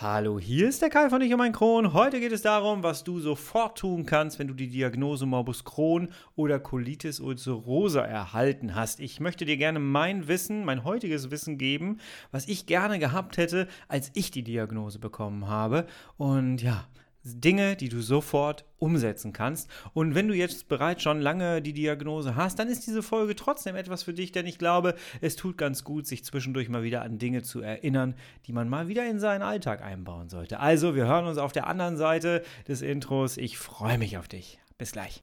Hallo, 0.00 0.38
hier 0.38 0.68
ist 0.68 0.80
der 0.80 0.90
Kai 0.90 1.10
von 1.10 1.20
Ich 1.22 1.32
und 1.32 1.38
mein 1.38 1.50
Kron. 1.50 1.92
Heute 1.92 2.20
geht 2.20 2.30
es 2.30 2.42
darum, 2.42 2.84
was 2.84 3.02
du 3.02 3.18
sofort 3.18 3.78
tun 3.78 4.06
kannst, 4.06 4.38
wenn 4.38 4.46
du 4.46 4.54
die 4.54 4.68
Diagnose 4.68 5.26
Morbus 5.26 5.64
Crohn 5.64 6.10
oder 6.36 6.60
Colitis 6.60 7.18
ulcerosa 7.18 8.02
erhalten 8.02 8.76
hast. 8.76 9.00
Ich 9.00 9.18
möchte 9.18 9.44
dir 9.44 9.56
gerne 9.56 9.80
mein 9.80 10.28
Wissen, 10.28 10.64
mein 10.64 10.84
heutiges 10.84 11.32
Wissen 11.32 11.58
geben, 11.58 11.98
was 12.30 12.46
ich 12.46 12.66
gerne 12.66 13.00
gehabt 13.00 13.38
hätte, 13.38 13.66
als 13.88 14.12
ich 14.14 14.30
die 14.30 14.44
Diagnose 14.44 15.00
bekommen 15.00 15.48
habe. 15.48 15.84
Und 16.16 16.62
ja, 16.62 16.86
Dinge, 17.22 17.76
die 17.76 17.88
du 17.88 18.00
sofort 18.00 18.64
umsetzen 18.78 19.32
kannst. 19.32 19.68
Und 19.92 20.14
wenn 20.14 20.28
du 20.28 20.34
jetzt 20.34 20.68
bereits 20.68 21.02
schon 21.02 21.20
lange 21.20 21.60
die 21.62 21.72
Diagnose 21.72 22.36
hast, 22.36 22.58
dann 22.58 22.68
ist 22.68 22.86
diese 22.86 23.02
Folge 23.02 23.34
trotzdem 23.34 23.76
etwas 23.76 24.02
für 24.02 24.14
dich, 24.14 24.32
denn 24.32 24.46
ich 24.46 24.58
glaube, 24.58 24.94
es 25.20 25.36
tut 25.36 25.58
ganz 25.58 25.84
gut, 25.84 26.06
sich 26.06 26.24
zwischendurch 26.24 26.68
mal 26.68 26.82
wieder 26.82 27.02
an 27.02 27.18
Dinge 27.18 27.42
zu 27.42 27.60
erinnern, 27.60 28.14
die 28.46 28.52
man 28.52 28.68
mal 28.68 28.88
wieder 28.88 29.08
in 29.08 29.18
seinen 29.18 29.42
Alltag 29.42 29.82
einbauen 29.82 30.28
sollte. 30.28 30.60
Also, 30.60 30.94
wir 30.94 31.06
hören 31.06 31.26
uns 31.26 31.38
auf 31.38 31.52
der 31.52 31.66
anderen 31.66 31.96
Seite 31.96 32.42
des 32.66 32.82
Intros. 32.82 33.36
Ich 33.36 33.58
freue 33.58 33.98
mich 33.98 34.18
auf 34.18 34.28
dich. 34.28 34.58
Bis 34.78 34.92
gleich. 34.92 35.22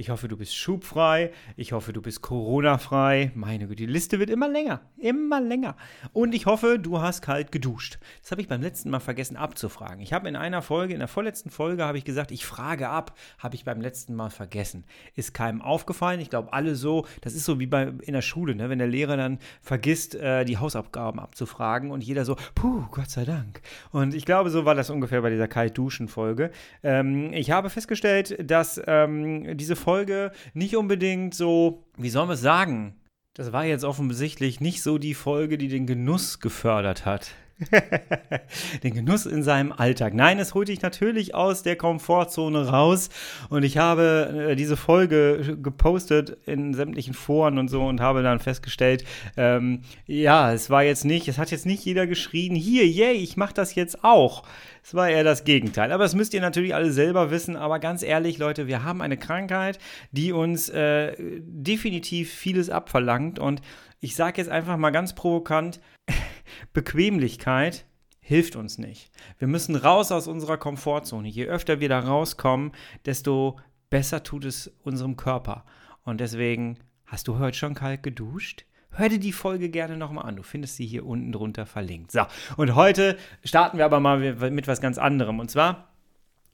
Ich 0.00 0.08
hoffe, 0.08 0.28
du 0.28 0.38
bist 0.38 0.56
schubfrei. 0.56 1.30
Ich 1.58 1.72
hoffe, 1.72 1.92
du 1.92 2.00
bist 2.00 2.22
Corona-frei. 2.22 3.32
Meine 3.34 3.66
Güte, 3.66 3.84
die 3.84 3.92
Liste 3.92 4.18
wird 4.18 4.30
immer 4.30 4.48
länger. 4.48 4.80
Immer 4.96 5.42
länger. 5.42 5.76
Und 6.14 6.34
ich 6.34 6.46
hoffe, 6.46 6.78
du 6.78 7.02
hast 7.02 7.20
kalt 7.20 7.52
geduscht. 7.52 7.98
Das 8.22 8.30
habe 8.30 8.40
ich 8.40 8.48
beim 8.48 8.62
letzten 8.62 8.88
Mal 8.88 9.00
vergessen 9.00 9.36
abzufragen. 9.36 10.00
Ich 10.00 10.14
habe 10.14 10.26
in 10.26 10.36
einer 10.36 10.62
Folge, 10.62 10.94
in 10.94 11.00
der 11.00 11.06
vorletzten 11.06 11.50
Folge, 11.50 11.84
habe 11.84 11.98
ich 11.98 12.06
gesagt, 12.06 12.30
ich 12.30 12.46
frage 12.46 12.88
ab. 12.88 13.14
Habe 13.38 13.56
ich 13.56 13.66
beim 13.66 13.82
letzten 13.82 14.14
Mal 14.14 14.30
vergessen. 14.30 14.84
Ist 15.16 15.34
keinem 15.34 15.60
aufgefallen. 15.60 16.20
Ich 16.20 16.30
glaube, 16.30 16.54
alle 16.54 16.76
so, 16.76 17.04
das 17.20 17.34
ist 17.34 17.44
so 17.44 17.60
wie 17.60 17.66
bei, 17.66 17.92
in 18.00 18.14
der 18.14 18.22
Schule, 18.22 18.54
ne? 18.54 18.70
wenn 18.70 18.78
der 18.78 18.88
Lehrer 18.88 19.18
dann 19.18 19.38
vergisst, 19.60 20.14
äh, 20.14 20.46
die 20.46 20.56
Hausaufgaben 20.56 21.20
abzufragen 21.20 21.90
und 21.90 22.02
jeder 22.02 22.24
so, 22.24 22.36
puh, 22.54 22.86
Gott 22.90 23.10
sei 23.10 23.26
Dank. 23.26 23.60
Und 23.92 24.14
ich 24.14 24.24
glaube, 24.24 24.48
so 24.48 24.64
war 24.64 24.74
das 24.74 24.88
ungefähr 24.88 25.20
bei 25.20 25.28
dieser 25.28 25.46
Kalt-Duschen-Folge. 25.46 26.52
Ähm, 26.82 27.34
ich 27.34 27.50
habe 27.50 27.68
festgestellt, 27.68 28.38
dass 28.50 28.80
ähm, 28.86 29.58
diese 29.58 29.76
Folge 29.76 29.89
Folge 29.90 30.30
nicht 30.54 30.76
unbedingt 30.76 31.34
so, 31.34 31.82
wie 31.96 32.10
soll 32.10 32.26
man 32.26 32.34
es 32.34 32.40
sagen? 32.40 32.94
Das 33.34 33.52
war 33.52 33.64
jetzt 33.64 33.82
offensichtlich 33.82 34.60
nicht 34.60 34.84
so 34.84 34.98
die 34.98 35.14
Folge, 35.14 35.58
die 35.58 35.66
den 35.66 35.88
Genuss 35.88 36.38
gefördert 36.38 37.06
hat. 37.06 37.32
den 38.82 38.94
Genuss 38.94 39.26
in 39.26 39.42
seinem 39.42 39.72
Alltag. 39.72 40.14
Nein, 40.14 40.38
es 40.38 40.54
holt 40.54 40.68
dich 40.68 40.82
natürlich 40.82 41.34
aus 41.34 41.62
der 41.62 41.76
Komfortzone 41.76 42.68
raus. 42.68 43.10
Und 43.48 43.62
ich 43.62 43.78
habe 43.78 44.48
äh, 44.50 44.56
diese 44.56 44.76
Folge 44.76 45.58
gepostet 45.60 46.38
in 46.46 46.74
sämtlichen 46.74 47.14
Foren 47.14 47.58
und 47.58 47.68
so 47.68 47.82
und 47.82 48.00
habe 48.00 48.22
dann 48.22 48.40
festgestellt, 48.40 49.04
ähm, 49.36 49.82
ja, 50.06 50.52
es 50.52 50.70
war 50.70 50.82
jetzt 50.82 51.04
nicht, 51.04 51.28
es 51.28 51.38
hat 51.38 51.50
jetzt 51.50 51.66
nicht 51.66 51.84
jeder 51.84 52.06
geschrien, 52.06 52.54
hier, 52.54 52.86
yay, 52.86 53.12
ich 53.12 53.36
mache 53.36 53.54
das 53.54 53.74
jetzt 53.74 54.04
auch. 54.04 54.42
Es 54.82 54.94
war 54.94 55.08
eher 55.08 55.24
das 55.24 55.44
Gegenteil. 55.44 55.92
Aber 55.92 56.04
das 56.04 56.14
müsst 56.14 56.34
ihr 56.34 56.40
natürlich 56.40 56.74
alle 56.74 56.90
selber 56.90 57.30
wissen. 57.30 57.56
Aber 57.56 57.78
ganz 57.78 58.02
ehrlich, 58.02 58.38
Leute, 58.38 58.66
wir 58.66 58.82
haben 58.82 59.02
eine 59.02 59.16
Krankheit, 59.16 59.78
die 60.10 60.32
uns 60.32 60.68
äh, 60.70 61.14
definitiv 61.18 62.32
vieles 62.32 62.70
abverlangt. 62.70 63.38
Und 63.38 63.60
ich 64.00 64.16
sage 64.16 64.40
jetzt 64.40 64.50
einfach 64.50 64.76
mal 64.76 64.90
ganz 64.90 65.14
provokant, 65.14 65.80
Bequemlichkeit 66.72 67.84
hilft 68.20 68.56
uns 68.56 68.78
nicht. 68.78 69.10
Wir 69.38 69.48
müssen 69.48 69.76
raus 69.76 70.12
aus 70.12 70.28
unserer 70.28 70.56
Komfortzone. 70.56 71.28
Je 71.28 71.46
öfter 71.46 71.80
wir 71.80 71.88
da 71.88 72.00
rauskommen, 72.00 72.72
desto 73.04 73.58
besser 73.90 74.22
tut 74.22 74.44
es 74.44 74.72
unserem 74.82 75.16
Körper. 75.16 75.64
Und 76.04 76.20
deswegen, 76.20 76.78
hast 77.06 77.28
du 77.28 77.38
heute 77.38 77.58
schon 77.58 77.74
kalt 77.74 78.02
geduscht? 78.02 78.64
Hör 78.92 79.08
dir 79.08 79.20
die 79.20 79.32
Folge 79.32 79.68
gerne 79.68 79.96
nochmal 79.96 80.26
an. 80.26 80.36
Du 80.36 80.42
findest 80.42 80.76
sie 80.76 80.86
hier 80.86 81.06
unten 81.06 81.32
drunter 81.32 81.66
verlinkt. 81.66 82.12
So, 82.12 82.22
und 82.56 82.74
heute 82.74 83.16
starten 83.44 83.78
wir 83.78 83.84
aber 83.84 84.00
mal 84.00 84.50
mit 84.50 84.66
was 84.66 84.80
ganz 84.80 84.98
anderem. 84.98 85.38
Und 85.38 85.50
zwar 85.50 85.89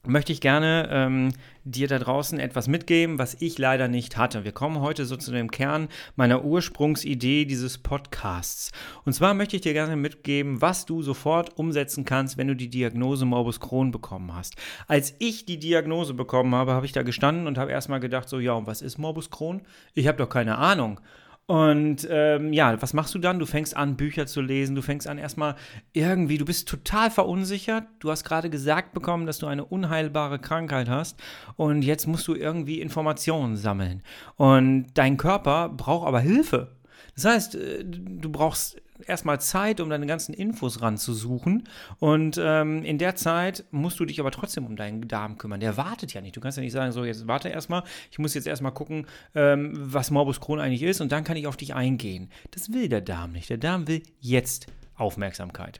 möchte 0.07 0.31
ich 0.31 0.41
gerne 0.41 0.89
ähm, 0.91 1.33
dir 1.63 1.87
da 1.87 1.99
draußen 1.99 2.39
etwas 2.39 2.67
mitgeben, 2.67 3.19
was 3.19 3.35
ich 3.39 3.57
leider 3.57 3.87
nicht 3.87 4.17
hatte. 4.17 4.43
Wir 4.43 4.51
kommen 4.51 4.79
heute 4.79 5.05
so 5.05 5.17
zu 5.17 5.31
dem 5.31 5.51
Kern 5.51 5.89
meiner 6.15 6.43
Ursprungsidee 6.43 7.45
dieses 7.45 7.77
Podcasts. 7.77 8.71
Und 9.05 9.13
zwar 9.13 9.33
möchte 9.33 9.55
ich 9.55 9.61
dir 9.61 9.73
gerne 9.73 9.95
mitgeben, 9.95 10.61
was 10.61 10.85
du 10.85 11.01
sofort 11.01 11.57
umsetzen 11.57 12.05
kannst, 12.05 12.37
wenn 12.37 12.47
du 12.47 12.55
die 12.55 12.69
Diagnose 12.69 13.25
Morbus 13.25 13.59
Crohn 13.59 13.91
bekommen 13.91 14.33
hast. 14.33 14.55
Als 14.87 15.15
ich 15.19 15.45
die 15.45 15.59
Diagnose 15.59 16.13
bekommen 16.13 16.55
habe, 16.55 16.73
habe 16.73 16.85
ich 16.85 16.93
da 16.93 17.03
gestanden 17.03 17.47
und 17.47 17.57
habe 17.57 17.71
erstmal 17.71 17.99
gedacht, 17.99 18.29
so 18.29 18.39
ja, 18.39 18.53
und 18.53 18.67
was 18.67 18.81
ist 18.81 18.97
Morbus 18.97 19.29
Crohn? 19.29 19.61
Ich 19.93 20.07
habe 20.07 20.17
doch 20.17 20.29
keine 20.29 20.57
Ahnung. 20.57 20.99
Und 21.47 22.05
ähm, 22.11 22.51
ja, 22.51 22.81
was 22.81 22.93
machst 22.93 23.15
du 23.15 23.19
dann? 23.19 23.39
Du 23.39 23.45
fängst 23.45 23.75
an, 23.75 23.95
Bücher 23.95 24.27
zu 24.27 24.41
lesen. 24.41 24.75
Du 24.75 24.81
fängst 24.81 25.07
an, 25.07 25.17
erstmal 25.17 25.55
irgendwie, 25.93 26.37
du 26.37 26.43
bist 26.43 26.67
total 26.67 27.09
verunsichert. 27.09 27.85
Du 27.99 28.11
hast 28.11 28.25
gerade 28.25 28.49
gesagt 28.49 28.93
bekommen, 28.93 29.25
dass 29.25 29.39
du 29.39 29.47
eine 29.47 29.63
unheilbare 29.63 30.39
Krankheit 30.39 30.89
hast. 30.89 31.17
Und 31.55 31.83
jetzt 31.83 32.05
musst 32.05 32.27
du 32.27 32.35
irgendwie 32.35 32.81
Informationen 32.81 33.55
sammeln. 33.55 34.03
Und 34.35 34.87
dein 34.95 35.15
Körper 35.15 35.69
braucht 35.69 36.05
aber 36.05 36.19
Hilfe. 36.19 36.75
Das 37.15 37.23
heißt, 37.23 37.55
äh, 37.55 37.85
du 37.85 38.29
brauchst 38.29 38.81
erstmal 39.05 39.39
Zeit, 39.39 39.79
um 39.79 39.89
deine 39.89 40.05
ganzen 40.05 40.33
Infos 40.33 40.81
ranzusuchen. 40.81 41.67
Und 41.99 42.39
ähm, 42.41 42.83
in 42.83 42.97
der 42.97 43.15
Zeit 43.15 43.65
musst 43.71 43.99
du 43.99 44.05
dich 44.05 44.19
aber 44.19 44.31
trotzdem 44.31 44.65
um 44.65 44.75
deinen 44.75 45.07
Darm 45.07 45.37
kümmern. 45.37 45.59
Der 45.59 45.77
wartet 45.77 46.13
ja 46.13 46.21
nicht. 46.21 46.35
Du 46.35 46.41
kannst 46.41 46.57
ja 46.57 46.63
nicht 46.63 46.73
sagen, 46.73 46.91
so, 46.91 47.05
jetzt 47.05 47.27
warte 47.27 47.49
erstmal. 47.49 47.83
Ich 48.11 48.19
muss 48.19 48.33
jetzt 48.33 48.47
erstmal 48.47 48.73
gucken, 48.73 49.07
ähm, 49.35 49.73
was 49.75 50.11
Morbus 50.11 50.41
Crohn 50.41 50.59
eigentlich 50.59 50.83
ist 50.83 51.01
und 51.01 51.11
dann 51.11 51.23
kann 51.23 51.37
ich 51.37 51.47
auf 51.47 51.57
dich 51.57 51.75
eingehen. 51.75 52.29
Das 52.51 52.71
will 52.73 52.89
der 52.89 53.01
Darm 53.01 53.31
nicht. 53.31 53.49
Der 53.49 53.57
Darm 53.57 53.87
will 53.87 54.03
jetzt 54.19 54.67
Aufmerksamkeit. 54.95 55.79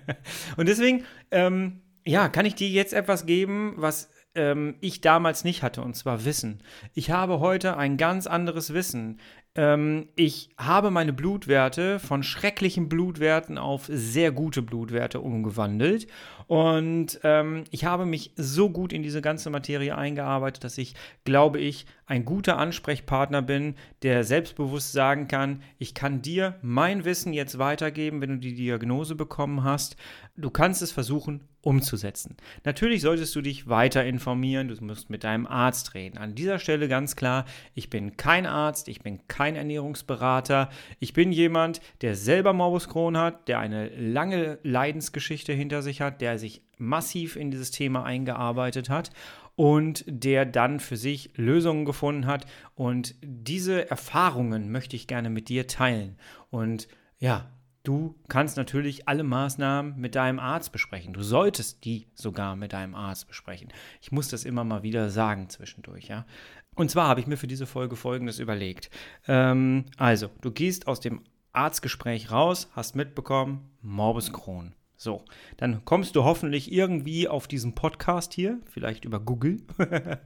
und 0.56 0.68
deswegen, 0.68 1.04
ähm, 1.30 1.80
ja, 2.04 2.28
kann 2.28 2.46
ich 2.46 2.54
dir 2.54 2.68
jetzt 2.68 2.92
etwas 2.92 3.26
geben, 3.26 3.74
was 3.76 4.10
ähm, 4.34 4.76
ich 4.80 5.00
damals 5.00 5.44
nicht 5.44 5.62
hatte, 5.62 5.82
und 5.82 5.94
zwar 5.94 6.24
Wissen. 6.24 6.62
Ich 6.94 7.10
habe 7.10 7.40
heute 7.40 7.76
ein 7.76 7.96
ganz 7.96 8.26
anderes 8.26 8.72
Wissen. 8.72 9.20
Ähm, 9.58 10.06
ich 10.14 10.50
habe 10.56 10.92
meine 10.92 11.12
Blutwerte 11.12 11.98
von 11.98 12.22
schrecklichen 12.22 12.88
Blutwerten 12.88 13.58
auf 13.58 13.86
sehr 13.88 14.30
gute 14.30 14.62
Blutwerte 14.62 15.20
umgewandelt. 15.20 16.06
Und 16.46 17.18
ähm, 17.24 17.64
ich 17.72 17.84
habe 17.84 18.06
mich 18.06 18.30
so 18.36 18.70
gut 18.70 18.92
in 18.92 19.02
diese 19.02 19.20
ganze 19.20 19.50
Materie 19.50 19.98
eingearbeitet, 19.98 20.62
dass 20.62 20.78
ich, 20.78 20.94
glaube 21.24 21.58
ich, 21.58 21.86
ein 22.06 22.24
guter 22.24 22.56
Ansprechpartner 22.56 23.42
bin, 23.42 23.74
der 24.02 24.22
selbstbewusst 24.22 24.92
sagen 24.92 25.26
kann, 25.26 25.60
ich 25.76 25.92
kann 25.92 26.22
dir 26.22 26.54
mein 26.62 27.04
Wissen 27.04 27.32
jetzt 27.32 27.58
weitergeben, 27.58 28.20
wenn 28.20 28.30
du 28.30 28.38
die 28.38 28.54
Diagnose 28.54 29.16
bekommen 29.16 29.64
hast. 29.64 29.96
Du 30.36 30.50
kannst 30.50 30.82
es 30.82 30.92
versuchen 30.92 31.40
umzusetzen. 31.68 32.38
Natürlich 32.64 33.02
solltest 33.02 33.36
du 33.36 33.42
dich 33.42 33.68
weiter 33.68 34.02
informieren, 34.02 34.68
du 34.68 34.82
musst 34.82 35.10
mit 35.10 35.22
deinem 35.22 35.46
Arzt 35.46 35.92
reden. 35.92 36.16
An 36.16 36.34
dieser 36.34 36.58
Stelle 36.58 36.88
ganz 36.88 37.14
klar, 37.14 37.44
ich 37.74 37.90
bin 37.90 38.16
kein 38.16 38.46
Arzt, 38.46 38.88
ich 38.88 39.02
bin 39.02 39.20
kein 39.28 39.54
Ernährungsberater, 39.54 40.70
ich 40.98 41.12
bin 41.12 41.30
jemand, 41.30 41.82
der 42.00 42.14
selber 42.14 42.54
Morbus 42.54 42.88
Crohn 42.88 43.18
hat, 43.18 43.48
der 43.48 43.58
eine 43.58 43.90
lange 43.90 44.58
Leidensgeschichte 44.62 45.52
hinter 45.52 45.82
sich 45.82 46.00
hat, 46.00 46.22
der 46.22 46.38
sich 46.38 46.62
massiv 46.78 47.36
in 47.36 47.50
dieses 47.50 47.70
Thema 47.70 48.02
eingearbeitet 48.02 48.88
hat 48.88 49.10
und 49.54 50.04
der 50.06 50.46
dann 50.46 50.80
für 50.80 50.96
sich 50.96 51.32
Lösungen 51.36 51.84
gefunden 51.84 52.24
hat. 52.24 52.46
Und 52.76 53.14
diese 53.20 53.90
Erfahrungen 53.90 54.72
möchte 54.72 54.96
ich 54.96 55.06
gerne 55.06 55.28
mit 55.28 55.50
dir 55.50 55.66
teilen. 55.66 56.16
Und 56.48 56.88
ja, 57.18 57.50
Du 57.88 58.14
kannst 58.28 58.58
natürlich 58.58 59.08
alle 59.08 59.22
Maßnahmen 59.22 59.98
mit 59.98 60.14
deinem 60.14 60.38
Arzt 60.40 60.72
besprechen. 60.72 61.14
Du 61.14 61.22
solltest 61.22 61.86
die 61.86 62.06
sogar 62.12 62.54
mit 62.54 62.74
deinem 62.74 62.94
Arzt 62.94 63.28
besprechen. 63.28 63.72
Ich 64.02 64.12
muss 64.12 64.28
das 64.28 64.44
immer 64.44 64.62
mal 64.62 64.82
wieder 64.82 65.08
sagen 65.08 65.48
zwischendurch, 65.48 66.08
ja. 66.08 66.26
Und 66.74 66.90
zwar 66.90 67.08
habe 67.08 67.20
ich 67.20 67.26
mir 67.26 67.38
für 67.38 67.46
diese 67.46 67.64
Folge 67.64 67.96
Folgendes 67.96 68.40
überlegt. 68.40 68.90
Ähm, 69.26 69.86
also, 69.96 70.28
du 70.42 70.50
gehst 70.50 70.86
aus 70.86 71.00
dem 71.00 71.22
Arztgespräch 71.54 72.30
raus, 72.30 72.68
hast 72.76 72.94
mitbekommen, 72.94 73.70
Morbus 73.80 74.34
Crohn. 74.34 74.74
So, 74.98 75.24
dann 75.56 75.82
kommst 75.86 76.14
du 76.14 76.24
hoffentlich 76.24 76.70
irgendwie 76.70 77.26
auf 77.26 77.48
diesen 77.48 77.74
Podcast 77.74 78.34
hier, 78.34 78.60
vielleicht 78.70 79.06
über 79.06 79.18
Google. 79.18 79.62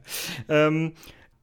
ähm, 0.49 0.95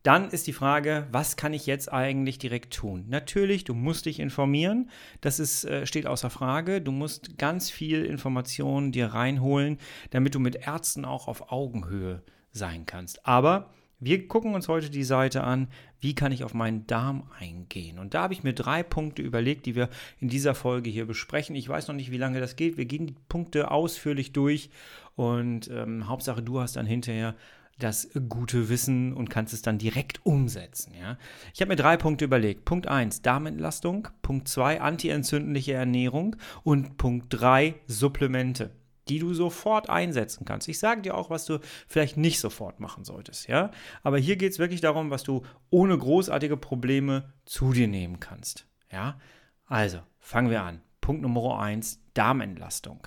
dann 0.02 0.31
ist 0.31 0.47
die 0.47 0.52
Frage, 0.52 1.06
was 1.12 1.37
kann 1.37 1.52
ich 1.52 1.67
jetzt 1.67 1.93
eigentlich 1.93 2.38
direkt 2.38 2.73
tun? 2.73 3.05
Natürlich, 3.08 3.64
du 3.64 3.75
musst 3.75 4.06
dich 4.06 4.19
informieren, 4.19 4.91
das 5.20 5.38
ist, 5.38 5.64
äh, 5.64 5.87
steht 5.87 6.06
außer 6.06 6.31
Frage. 6.31 6.81
Du 6.81 6.91
musst 6.93 7.37
ganz 7.37 7.70
viel 7.70 8.05
Informationen 8.05 8.93
dir 8.93 9.08
reinholen, 9.08 9.79
damit 10.11 10.35
du 10.35 10.41
mit 10.41 10.56
Ärzten 10.56 11.05
auch 11.05 11.29
auf 11.29 11.52
Augenhöhe 11.52 12.23
sein 12.50 12.87
kannst. 12.87 13.26
Aber 13.26 13.70
Wir 14.02 14.29
gucken 14.29 14.55
uns 14.55 14.67
heute 14.67 14.88
die 14.88 15.05
Seite 15.05 15.44
an, 15.44 15.69
wie 16.00 16.14
kann 16.14 16.32
ich 16.32 16.43
auf 16.43 16.55
meinen 16.55 16.87
Darm 16.87 17.31
eingehen. 17.38 17.99
Und 17.99 18.14
da 18.14 18.23
habe 18.23 18.32
ich 18.32 18.43
mir 18.43 18.55
drei 18.55 18.82
Punkte 18.82 19.20
überlegt, 19.20 19.67
die 19.67 19.75
wir 19.75 19.91
in 20.20 20.31
dieser 20.31 20.55
Folge 20.55 20.88
hier 20.88 21.06
besprechen. 21.06 21.55
Ich 21.55 21.69
weiß 21.69 21.87
noch 21.88 21.94
nicht, 21.94 22.11
wie 22.11 22.17
lange 22.17 22.41
das 22.41 22.56
geht. 22.56 22.79
Wir 22.79 22.87
gehen 22.87 23.06
die 23.08 23.17
Punkte 23.29 23.70
ausführlich 23.70 24.32
durch 24.32 24.70
und 25.17 25.69
ähm, 25.69 26.08
Hauptsache, 26.08 26.43
du 26.43 26.61
hast 26.61 26.76
dann 26.76 26.87
hinterher 26.87 27.35
das 27.82 28.11
gute 28.29 28.69
Wissen 28.69 29.12
und 29.12 29.31
kannst 29.31 29.53
es 29.53 29.62
dann 29.62 29.79
direkt 29.79 30.25
umsetzen. 30.25 30.94
Ja? 30.99 31.19
Ich 31.55 31.61
habe 31.61 31.71
mir 31.71 31.77
drei 31.77 31.97
Punkte 31.97 32.25
überlegt. 32.25 32.65
Punkt 32.65 32.87
1, 32.87 33.23
Darmentlastung. 33.23 34.09
Punkt 34.23 34.49
2, 34.49 34.81
antientzündliche 34.81 35.73
Ernährung. 35.73 36.37
Und 36.62 36.97
Punkt 36.97 37.27
3, 37.31 37.75
Supplemente 37.87 38.71
die 39.09 39.19
du 39.19 39.35
sofort 39.35 39.91
einsetzen 39.91 40.44
kannst. 40.44 40.69
Ich 40.69 40.79
sage 40.79 41.03
dir 41.03 41.17
auch, 41.17 41.31
was 41.31 41.44
du 41.44 41.59
vielleicht 41.88 42.17
nicht 42.17 42.38
sofort 42.38 42.79
machen 42.79 43.05
solltest, 43.05 43.49
ja. 43.49 43.73
Aber 44.05 44.19
hier 44.19 44.37
geht 44.37 44.53
es 44.53 44.61
wirklich 44.61 44.81
darum, 44.81 45.11
was 45.11 45.25
du 45.25 45.43
ohne 45.69 45.99
großartige 45.99 46.56
Probleme 46.56 47.32
zu 47.44 47.73
dir 47.73 47.88
nehmen 47.88 48.21
kannst, 48.21 48.67
ja. 48.93 49.19
Also, 49.67 49.99
fangen 50.21 50.50
wir 50.50 50.62
an. 50.62 50.81
Punkt 51.00 51.23
Nummer 51.23 51.61
1, 51.61 52.00
Darmentlastung. 52.15 53.06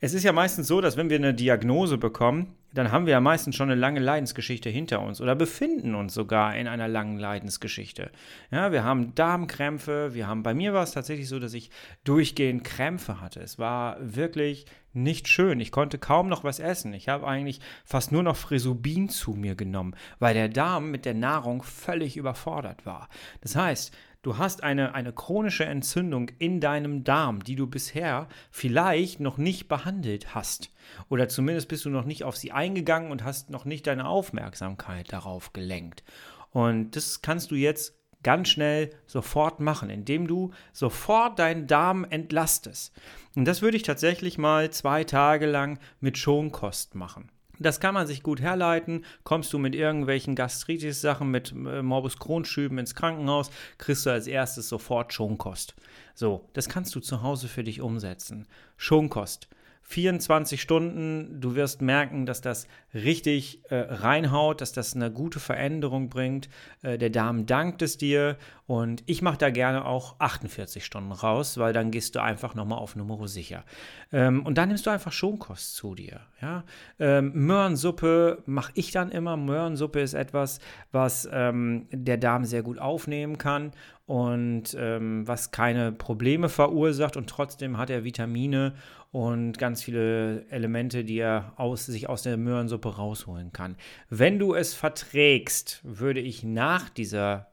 Es 0.00 0.12
ist 0.12 0.24
ja 0.24 0.32
meistens 0.32 0.68
so, 0.68 0.80
dass 0.80 0.96
wenn 0.96 1.08
wir 1.08 1.16
eine 1.16 1.32
Diagnose 1.32 1.96
bekommen, 1.96 2.54
dann 2.74 2.92
haben 2.92 3.06
wir 3.06 3.12
ja 3.12 3.20
meistens 3.20 3.56
schon 3.56 3.70
eine 3.70 3.80
lange 3.80 4.00
Leidensgeschichte 4.00 4.68
hinter 4.68 5.00
uns 5.00 5.22
oder 5.22 5.34
befinden 5.34 5.94
uns 5.94 6.12
sogar 6.12 6.54
in 6.56 6.68
einer 6.68 6.88
langen 6.88 7.18
Leidensgeschichte. 7.18 8.10
Ja, 8.50 8.72
wir 8.72 8.84
haben 8.84 9.14
Darmkrämpfe, 9.14 10.12
wir 10.12 10.26
haben, 10.26 10.42
bei 10.42 10.52
mir 10.52 10.74
war 10.74 10.82
es 10.82 10.92
tatsächlich 10.92 11.28
so, 11.28 11.38
dass 11.38 11.54
ich 11.54 11.70
durchgehend 12.04 12.64
Krämpfe 12.64 13.22
hatte. 13.22 13.40
Es 13.40 13.58
war 13.58 13.96
wirklich 14.00 14.66
nicht 14.92 15.28
schön. 15.28 15.60
Ich 15.60 15.72
konnte 15.72 15.98
kaum 15.98 16.28
noch 16.28 16.44
was 16.44 16.58
essen. 16.58 16.92
Ich 16.92 17.08
habe 17.08 17.26
eigentlich 17.26 17.60
fast 17.84 18.12
nur 18.12 18.22
noch 18.22 18.36
Frisubin 18.36 19.08
zu 19.08 19.32
mir 19.32 19.54
genommen, 19.54 19.94
weil 20.18 20.34
der 20.34 20.48
Darm 20.48 20.90
mit 20.90 21.06
der 21.06 21.14
Nahrung 21.14 21.62
völlig 21.62 22.16
überfordert 22.18 22.84
war. 22.84 23.08
Das 23.40 23.56
heißt, 23.56 23.94
Du 24.26 24.38
hast 24.38 24.64
eine, 24.64 24.92
eine 24.92 25.12
chronische 25.12 25.66
Entzündung 25.66 26.32
in 26.40 26.60
deinem 26.60 27.04
Darm, 27.04 27.44
die 27.44 27.54
du 27.54 27.68
bisher 27.68 28.26
vielleicht 28.50 29.20
noch 29.20 29.38
nicht 29.38 29.68
behandelt 29.68 30.34
hast. 30.34 30.72
Oder 31.08 31.28
zumindest 31.28 31.68
bist 31.68 31.84
du 31.84 31.90
noch 31.90 32.04
nicht 32.04 32.24
auf 32.24 32.36
sie 32.36 32.50
eingegangen 32.50 33.12
und 33.12 33.22
hast 33.22 33.50
noch 33.50 33.64
nicht 33.64 33.86
deine 33.86 34.08
Aufmerksamkeit 34.08 35.12
darauf 35.12 35.52
gelenkt. 35.52 36.02
Und 36.50 36.96
das 36.96 37.22
kannst 37.22 37.52
du 37.52 37.54
jetzt 37.54 38.00
ganz 38.24 38.48
schnell 38.48 38.90
sofort 39.06 39.60
machen, 39.60 39.90
indem 39.90 40.26
du 40.26 40.50
sofort 40.72 41.38
deinen 41.38 41.68
Darm 41.68 42.04
entlastest. 42.04 42.92
Und 43.36 43.44
das 43.44 43.62
würde 43.62 43.76
ich 43.76 43.84
tatsächlich 43.84 44.38
mal 44.38 44.72
zwei 44.72 45.04
Tage 45.04 45.46
lang 45.46 45.78
mit 46.00 46.18
Schonkost 46.18 46.96
machen. 46.96 47.30
Das 47.58 47.80
kann 47.80 47.94
man 47.94 48.06
sich 48.06 48.22
gut 48.22 48.40
herleiten. 48.40 49.04
Kommst 49.24 49.52
du 49.52 49.58
mit 49.58 49.74
irgendwelchen 49.74 50.34
Gastritis-Sachen, 50.34 51.30
mit 51.30 51.52
äh, 51.52 51.82
Morbus 51.82 52.18
Crohn-Schüben 52.18 52.78
ins 52.78 52.94
Krankenhaus, 52.94 53.50
kriegst 53.78 54.06
du 54.06 54.10
als 54.10 54.26
erstes 54.26 54.68
sofort 54.68 55.12
Schonkost. 55.12 55.74
So, 56.14 56.48
das 56.52 56.68
kannst 56.68 56.94
du 56.94 57.00
zu 57.00 57.22
Hause 57.22 57.48
für 57.48 57.64
dich 57.64 57.80
umsetzen. 57.80 58.46
Schonkost. 58.76 59.48
24 59.88 60.60
Stunden, 60.60 61.40
du 61.40 61.54
wirst 61.54 61.80
merken, 61.80 62.26
dass 62.26 62.40
das 62.40 62.66
richtig 62.92 63.60
äh, 63.70 63.76
reinhaut, 63.76 64.60
dass 64.60 64.72
das 64.72 64.96
eine 64.96 65.12
gute 65.12 65.38
Veränderung 65.38 66.08
bringt. 66.08 66.48
Äh, 66.82 66.98
der 66.98 67.10
Darm 67.10 67.46
dankt 67.46 67.82
es 67.82 67.96
dir 67.96 68.36
und 68.66 69.04
ich 69.06 69.22
mache 69.22 69.38
da 69.38 69.50
gerne 69.50 69.84
auch 69.84 70.16
48 70.18 70.84
Stunden 70.84 71.12
raus, 71.12 71.56
weil 71.58 71.72
dann 71.72 71.92
gehst 71.92 72.16
du 72.16 72.20
einfach 72.20 72.56
nochmal 72.56 72.78
auf 72.78 72.96
Nummer 72.96 73.28
sicher. 73.28 73.64
Ähm, 74.12 74.44
und 74.46 74.56
dann 74.56 74.68
nimmst 74.68 74.86
du 74.86 74.90
einfach 74.90 75.12
Schonkost 75.12 75.74
zu 75.74 75.94
dir. 75.94 76.20
Ja? 76.40 76.64
Ähm, 76.98 77.32
Möhrensuppe 77.34 78.42
mache 78.46 78.72
ich 78.74 78.92
dann 78.92 79.10
immer. 79.10 79.36
Möhrensuppe 79.36 80.00
ist 80.00 80.14
etwas, 80.14 80.60
was 80.92 81.28
ähm, 81.32 81.86
der 81.90 82.16
Darm 82.16 82.44
sehr 82.44 82.62
gut 82.62 82.78
aufnehmen 82.78 83.38
kann 83.38 83.72
und 84.06 84.76
ähm, 84.78 85.26
was 85.26 85.50
keine 85.50 85.90
Probleme 85.90 86.48
verursacht 86.48 87.16
und 87.16 87.28
trotzdem 87.28 87.76
hat 87.76 87.90
er 87.90 88.04
Vitamine 88.04 88.74
und 89.10 89.58
ganz 89.58 89.82
viele 89.82 90.46
Elemente, 90.50 91.04
die 91.04 91.18
er 91.18 91.52
aus, 91.56 91.86
sich 91.86 92.08
aus 92.08 92.22
der 92.22 92.36
Möhrensuppe 92.36 92.96
rausholen 92.96 93.52
kann. 93.52 93.76
Wenn 94.08 94.38
du 94.38 94.54
es 94.54 94.74
verträgst, 94.74 95.80
würde 95.82 96.20
ich 96.20 96.44
nach 96.44 96.88
dieser 96.88 97.48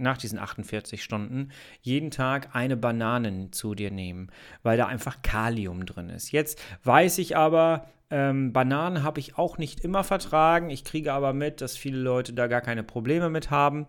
nach 0.00 0.18
diesen 0.18 0.38
48 0.38 1.02
Stunden 1.02 1.50
jeden 1.80 2.10
Tag 2.10 2.54
eine 2.54 2.76
Banane 2.76 3.50
zu 3.50 3.74
dir 3.74 3.90
nehmen, 3.90 4.30
weil 4.62 4.76
da 4.76 4.86
einfach 4.86 5.22
Kalium 5.22 5.86
drin 5.86 6.08
ist. 6.08 6.32
Jetzt 6.32 6.62
weiß 6.84 7.18
ich 7.18 7.36
aber, 7.36 7.88
ähm, 8.10 8.52
Bananen 8.52 9.02
habe 9.02 9.20
ich 9.20 9.38
auch 9.38 9.58
nicht 9.58 9.80
immer 9.80 10.02
vertragen. 10.02 10.70
Ich 10.70 10.84
kriege 10.84 11.12
aber 11.12 11.32
mit, 11.32 11.60
dass 11.60 11.76
viele 11.76 11.98
Leute 11.98 12.32
da 12.32 12.48
gar 12.48 12.60
keine 12.60 12.82
Probleme 12.82 13.30
mit 13.30 13.50
haben. 13.50 13.86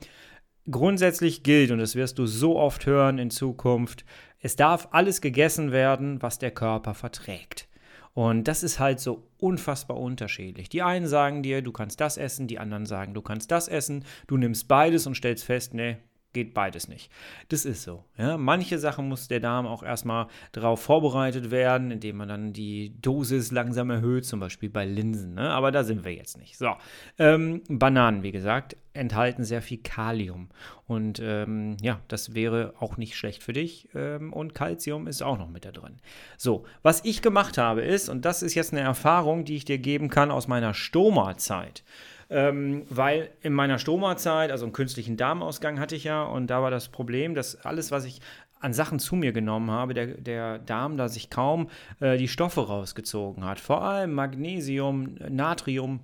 Grundsätzlich 0.69 1.41
gilt, 1.41 1.71
und 1.71 1.79
das 1.79 1.95
wirst 1.95 2.19
du 2.19 2.27
so 2.27 2.57
oft 2.59 2.85
hören 2.85 3.17
in 3.17 3.31
Zukunft, 3.31 4.05
es 4.39 4.55
darf 4.55 4.89
alles 4.91 5.21
gegessen 5.21 5.71
werden, 5.71 6.21
was 6.21 6.37
der 6.37 6.51
Körper 6.51 6.93
verträgt. 6.93 7.67
Und 8.13 8.47
das 8.47 8.63
ist 8.63 8.79
halt 8.79 8.99
so 8.99 9.27
unfassbar 9.37 9.97
unterschiedlich. 9.97 10.69
Die 10.69 10.81
einen 10.81 11.07
sagen 11.07 11.43
dir, 11.43 11.61
du 11.61 11.71
kannst 11.71 12.01
das 12.01 12.17
essen, 12.17 12.47
die 12.47 12.59
anderen 12.59 12.85
sagen, 12.85 13.13
du 13.13 13.21
kannst 13.21 13.51
das 13.51 13.67
essen. 13.67 14.03
Du 14.27 14.37
nimmst 14.37 14.67
beides 14.67 15.07
und 15.07 15.15
stellst 15.15 15.45
fest, 15.45 15.73
nee, 15.73 15.97
geht 16.33 16.53
beides 16.53 16.87
nicht. 16.87 17.11
Das 17.49 17.65
ist 17.65 17.83
so. 17.83 18.03
Ja. 18.17 18.37
Manche 18.37 18.79
Sachen 18.79 19.07
muss 19.07 19.27
der 19.27 19.39
Darm 19.39 19.67
auch 19.67 19.83
erstmal 19.83 20.27
darauf 20.51 20.81
vorbereitet 20.81 21.51
werden, 21.51 21.91
indem 21.91 22.17
man 22.17 22.29
dann 22.29 22.53
die 22.53 22.93
Dosis 23.01 23.51
langsam 23.51 23.89
erhöht, 23.89 24.25
zum 24.25 24.39
Beispiel 24.39 24.69
bei 24.69 24.85
Linsen. 24.85 25.35
Ne? 25.35 25.49
Aber 25.49 25.71
da 25.71 25.83
sind 25.83 26.05
wir 26.05 26.13
jetzt 26.13 26.37
nicht. 26.37 26.57
So, 26.57 26.71
ähm, 27.19 27.61
Bananen, 27.67 28.23
wie 28.23 28.31
gesagt, 28.31 28.77
enthalten 28.93 29.43
sehr 29.43 29.61
viel 29.61 29.79
Kalium. 29.79 30.49
Und 30.87 31.21
ähm, 31.23 31.77
ja, 31.81 32.01
das 32.07 32.33
wäre 32.33 32.73
auch 32.79 32.97
nicht 32.97 33.15
schlecht 33.15 33.43
für 33.43 33.53
dich. 33.53 33.89
Ähm, 33.95 34.33
und 34.33 34.53
Calcium 34.53 35.07
ist 35.07 35.21
auch 35.21 35.37
noch 35.37 35.49
mit 35.49 35.65
da 35.65 35.71
drin. 35.71 35.97
So, 36.37 36.65
was 36.81 37.03
ich 37.05 37.21
gemacht 37.21 37.57
habe 37.57 37.81
ist, 37.81 38.09
und 38.09 38.25
das 38.25 38.43
ist 38.43 38.55
jetzt 38.55 38.73
eine 38.73 38.81
Erfahrung, 38.81 39.45
die 39.45 39.55
ich 39.55 39.65
dir 39.65 39.77
geben 39.77 40.09
kann 40.09 40.31
aus 40.31 40.47
meiner 40.47 40.73
Stoma-Zeit 40.73 41.83
ähm, 42.31 42.83
weil 42.89 43.29
in 43.41 43.53
meiner 43.53 43.77
Stoma-Zeit, 43.77 44.51
also 44.51 44.65
einen 44.65 44.73
künstlichen 44.73 45.17
Darmausgang 45.17 45.79
hatte 45.79 45.95
ich 45.95 46.05
ja, 46.05 46.23
und 46.23 46.47
da 46.47 46.63
war 46.63 46.71
das 46.71 46.87
Problem, 46.87 47.35
dass 47.35 47.57
alles, 47.57 47.91
was 47.91 48.05
ich 48.05 48.21
an 48.61 48.73
Sachen 48.73 48.99
zu 48.99 49.15
mir 49.15 49.33
genommen 49.33 49.69
habe, 49.69 49.93
der, 49.93 50.07
der 50.07 50.59
Darm 50.59 50.95
da 50.95 51.09
sich 51.09 51.29
kaum 51.29 51.69
äh, 51.99 52.17
die 52.17 52.27
Stoffe 52.27 52.67
rausgezogen 52.67 53.43
hat. 53.43 53.59
Vor 53.59 53.83
allem 53.83 54.13
Magnesium, 54.13 55.15
Natrium, 55.29 55.99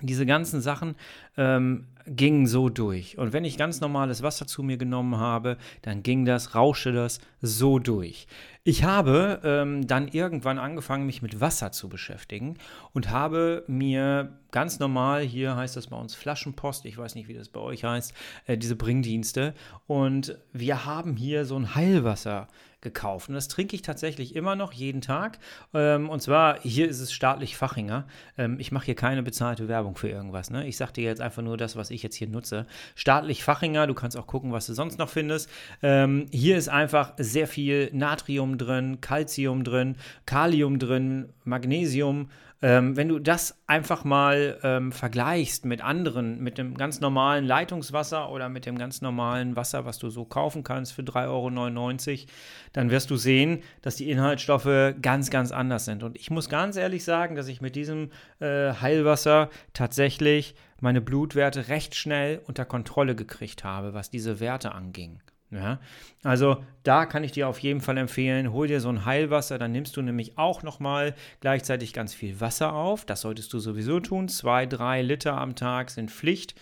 diese 0.00 0.26
ganzen 0.26 0.60
Sachen 0.60 0.96
ähm, 1.36 1.86
gingen 2.06 2.46
so 2.46 2.68
durch. 2.68 3.16
Und 3.16 3.32
wenn 3.32 3.44
ich 3.44 3.56
ganz 3.56 3.80
normales 3.80 4.22
Wasser 4.22 4.46
zu 4.46 4.62
mir 4.62 4.76
genommen 4.76 5.18
habe, 5.18 5.56
dann 5.82 6.02
ging 6.02 6.24
das, 6.24 6.54
rauschte 6.54 6.92
das 6.92 7.20
so 7.40 7.78
durch. 7.78 8.26
Ich 8.66 8.82
habe 8.82 9.42
ähm, 9.44 9.86
dann 9.86 10.08
irgendwann 10.08 10.58
angefangen, 10.58 11.04
mich 11.04 11.20
mit 11.20 11.38
Wasser 11.38 11.70
zu 11.70 11.90
beschäftigen 11.90 12.56
und 12.94 13.10
habe 13.10 13.62
mir 13.66 14.38
ganz 14.52 14.78
normal, 14.78 15.20
hier 15.20 15.54
heißt 15.54 15.76
das 15.76 15.88
bei 15.88 15.96
uns 15.98 16.14
Flaschenpost, 16.14 16.86
ich 16.86 16.96
weiß 16.96 17.14
nicht, 17.14 17.28
wie 17.28 17.34
das 17.34 17.50
bei 17.50 17.60
euch 17.60 17.84
heißt, 17.84 18.14
äh, 18.46 18.56
diese 18.56 18.74
Bringdienste. 18.74 19.52
Und 19.86 20.38
wir 20.54 20.86
haben 20.86 21.14
hier 21.14 21.44
so 21.44 21.56
ein 21.56 21.74
Heilwasser 21.74 22.48
gekauft. 22.84 23.28
Und 23.28 23.34
das 23.34 23.48
trinke 23.48 23.74
ich 23.74 23.82
tatsächlich 23.82 24.36
immer 24.36 24.54
noch 24.54 24.72
jeden 24.72 25.00
Tag. 25.00 25.40
Ähm, 25.72 26.08
und 26.08 26.20
zwar, 26.22 26.60
hier 26.60 26.88
ist 26.88 27.00
es 27.00 27.12
staatlich 27.12 27.56
Fachinger. 27.56 28.06
Ähm, 28.38 28.60
ich 28.60 28.70
mache 28.70 28.84
hier 28.84 28.94
keine 28.94 29.24
bezahlte 29.24 29.66
Werbung 29.66 29.96
für 29.96 30.08
irgendwas. 30.08 30.50
Ne? 30.50 30.68
Ich 30.68 30.76
sage 30.76 30.92
dir 30.92 31.04
jetzt 31.04 31.20
einfach 31.20 31.42
nur 31.42 31.56
das, 31.56 31.74
was 31.74 31.90
ich 31.90 32.04
jetzt 32.04 32.14
hier 32.14 32.28
nutze. 32.28 32.66
Staatlich 32.94 33.42
Fachinger, 33.42 33.88
du 33.88 33.94
kannst 33.94 34.16
auch 34.16 34.28
gucken, 34.28 34.52
was 34.52 34.66
du 34.66 34.74
sonst 34.74 34.98
noch 34.98 35.08
findest. 35.08 35.50
Ähm, 35.82 36.26
hier 36.30 36.56
ist 36.56 36.68
einfach 36.68 37.14
sehr 37.16 37.48
viel 37.48 37.90
Natrium 37.92 38.53
drin, 38.58 39.00
Calcium 39.00 39.64
drin, 39.64 39.96
Kalium 40.26 40.78
drin, 40.78 41.30
Magnesium. 41.44 42.28
Ähm, 42.62 42.96
wenn 42.96 43.08
du 43.08 43.18
das 43.18 43.58
einfach 43.66 44.04
mal 44.04 44.58
ähm, 44.62 44.90
vergleichst 44.90 45.66
mit 45.66 45.82
anderen, 45.82 46.42
mit 46.42 46.56
dem 46.56 46.78
ganz 46.78 46.98
normalen 46.98 47.44
Leitungswasser 47.44 48.30
oder 48.30 48.48
mit 48.48 48.64
dem 48.64 48.78
ganz 48.78 49.02
normalen 49.02 49.54
Wasser, 49.54 49.84
was 49.84 49.98
du 49.98 50.08
so 50.08 50.24
kaufen 50.24 50.64
kannst 50.64 50.94
für 50.94 51.02
3,99 51.02 52.10
Euro, 52.10 52.26
dann 52.72 52.90
wirst 52.90 53.10
du 53.10 53.16
sehen, 53.16 53.62
dass 53.82 53.96
die 53.96 54.10
Inhaltsstoffe 54.10 54.94
ganz, 55.02 55.28
ganz 55.28 55.52
anders 55.52 55.84
sind. 55.84 56.02
Und 56.02 56.16
ich 56.16 56.30
muss 56.30 56.48
ganz 56.48 56.76
ehrlich 56.76 57.04
sagen, 57.04 57.36
dass 57.36 57.48
ich 57.48 57.60
mit 57.60 57.76
diesem 57.76 58.10
äh, 58.40 58.72
Heilwasser 58.72 59.50
tatsächlich 59.74 60.54
meine 60.80 61.02
Blutwerte 61.02 61.68
recht 61.68 61.94
schnell 61.94 62.40
unter 62.46 62.64
Kontrolle 62.64 63.14
gekriegt 63.14 63.64
habe, 63.64 63.92
was 63.92 64.08
diese 64.08 64.40
Werte 64.40 64.72
anging. 64.72 65.20
Ja, 65.54 65.78
also 66.24 66.64
da 66.82 67.06
kann 67.06 67.22
ich 67.22 67.30
dir 67.30 67.46
auf 67.48 67.60
jeden 67.60 67.80
Fall 67.80 67.96
empfehlen, 67.96 68.52
hol 68.52 68.66
dir 68.66 68.80
so 68.80 68.88
ein 68.88 69.04
Heilwasser, 69.04 69.56
dann 69.56 69.70
nimmst 69.70 69.96
du 69.96 70.02
nämlich 70.02 70.36
auch 70.36 70.64
nochmal 70.64 71.14
gleichzeitig 71.40 71.92
ganz 71.92 72.12
viel 72.12 72.40
Wasser 72.40 72.72
auf. 72.72 73.04
Das 73.04 73.20
solltest 73.20 73.52
du 73.52 73.60
sowieso 73.60 74.00
tun. 74.00 74.28
Zwei, 74.28 74.66
drei 74.66 75.00
Liter 75.02 75.38
am 75.38 75.54
Tag 75.54 75.90
sind 75.90 76.10
Pflicht. 76.10 76.56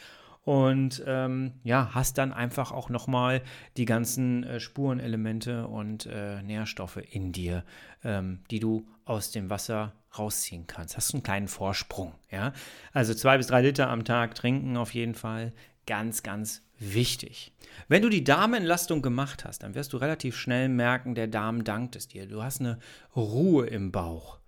und 0.44 1.02
ähm, 1.06 1.52
ja, 1.62 1.90
hast 1.94 2.18
dann 2.18 2.32
einfach 2.32 2.72
auch 2.72 2.88
nochmal 2.88 3.42
die 3.76 3.84
ganzen 3.84 4.42
äh, 4.44 4.58
Spurenelemente 4.60 5.68
und 5.68 6.06
äh, 6.06 6.42
Nährstoffe 6.42 6.98
in 7.10 7.30
dir, 7.32 7.64
ähm, 8.02 8.40
die 8.50 8.58
du 8.58 8.86
aus 9.04 9.30
dem 9.30 9.50
Wasser 9.50 9.92
rausziehen 10.18 10.66
kannst. 10.66 10.96
Hast 10.96 11.14
einen 11.14 11.22
kleinen 11.22 11.48
Vorsprung, 11.48 12.12
ja? 12.30 12.52
Also 12.92 13.14
zwei 13.14 13.36
bis 13.38 13.46
drei 13.46 13.62
Liter 13.62 13.88
am 13.88 14.04
Tag 14.04 14.34
trinken 14.34 14.76
auf 14.76 14.92
jeden 14.94 15.14
Fall. 15.14 15.52
Ganz, 15.86 16.22
ganz 16.22 16.62
wichtig. 16.82 17.52
Wenn 17.88 18.02
du 18.02 18.08
die 18.08 18.24
Darmentlastung 18.24 19.02
gemacht 19.02 19.44
hast, 19.44 19.62
dann 19.62 19.74
wirst 19.74 19.92
du 19.92 19.96
relativ 19.96 20.36
schnell 20.36 20.68
merken, 20.68 21.14
der 21.14 21.26
Darm 21.26 21.64
dankt 21.64 21.96
es 21.96 22.08
dir. 22.08 22.26
Du 22.26 22.42
hast 22.42 22.60
eine 22.60 22.78
Ruhe 23.14 23.66
im 23.66 23.92
Bauch. 23.92 24.38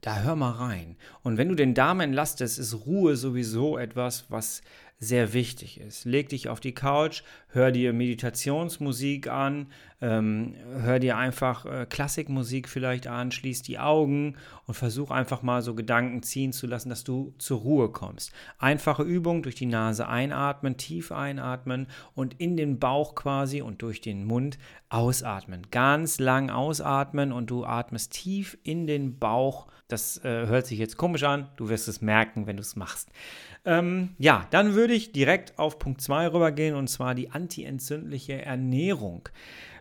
Da 0.00 0.20
hör 0.20 0.36
mal 0.36 0.50
rein. 0.50 0.96
Und 1.22 1.38
wenn 1.38 1.48
du 1.48 1.54
den 1.54 1.72
Darm 1.72 2.00
entlastest, 2.00 2.58
ist 2.58 2.86
Ruhe 2.86 3.16
sowieso 3.16 3.78
etwas, 3.78 4.26
was 4.28 4.60
sehr 4.98 5.32
wichtig 5.32 5.80
ist. 5.80 6.04
Leg 6.04 6.28
dich 6.28 6.48
auf 6.48 6.60
die 6.60 6.72
Couch, 6.72 7.22
hör 7.48 7.70
dir 7.70 7.92
Meditationsmusik 7.92 9.28
an, 9.28 9.66
ähm, 10.00 10.54
hör 10.80 10.98
dir 10.98 11.16
einfach 11.16 11.66
äh, 11.66 11.86
Klassikmusik 11.88 12.68
vielleicht 12.68 13.06
an, 13.06 13.30
schließ 13.30 13.62
die 13.62 13.78
Augen 13.78 14.36
und 14.66 14.74
versuch 14.74 15.10
einfach 15.10 15.42
mal 15.42 15.62
so 15.62 15.74
Gedanken 15.74 16.22
ziehen 16.22 16.52
zu 16.52 16.66
lassen, 16.66 16.88
dass 16.88 17.04
du 17.04 17.34
zur 17.38 17.60
Ruhe 17.60 17.90
kommst. 17.90 18.32
Einfache 18.58 19.02
Übung 19.02 19.42
durch 19.42 19.54
die 19.54 19.66
Nase 19.66 20.08
einatmen, 20.08 20.76
tief 20.76 21.12
einatmen 21.12 21.86
und 22.14 22.40
in 22.40 22.56
den 22.56 22.78
Bauch 22.78 23.14
quasi 23.14 23.62
und 23.62 23.82
durch 23.82 24.00
den 24.00 24.24
Mund 24.24 24.58
ausatmen. 24.88 25.66
Ganz 25.70 26.18
lang 26.18 26.50
ausatmen 26.50 27.32
und 27.32 27.50
du 27.50 27.64
atmest 27.64 28.12
tief 28.12 28.58
in 28.62 28.86
den 28.86 29.18
Bauch. 29.18 29.66
Das 29.88 30.24
äh, 30.24 30.46
hört 30.46 30.66
sich 30.66 30.78
jetzt 30.78 30.96
komisch 30.96 31.24
an, 31.24 31.48
du 31.56 31.68
wirst 31.68 31.88
es 31.88 32.00
merken, 32.00 32.46
wenn 32.46 32.56
du 32.56 32.62
es 32.62 32.76
machst. 32.76 33.10
Ähm, 33.66 34.10
ja, 34.18 34.46
dann 34.50 34.74
würde 34.74 34.94
ich 34.94 35.12
direkt 35.12 35.58
auf 35.58 35.78
Punkt 35.78 36.00
2 36.00 36.28
rübergehen 36.28 36.74
und 36.74 36.88
zwar 36.88 37.14
die 37.14 37.30
antientzündliche 37.30 38.42
Ernährung. 38.42 39.28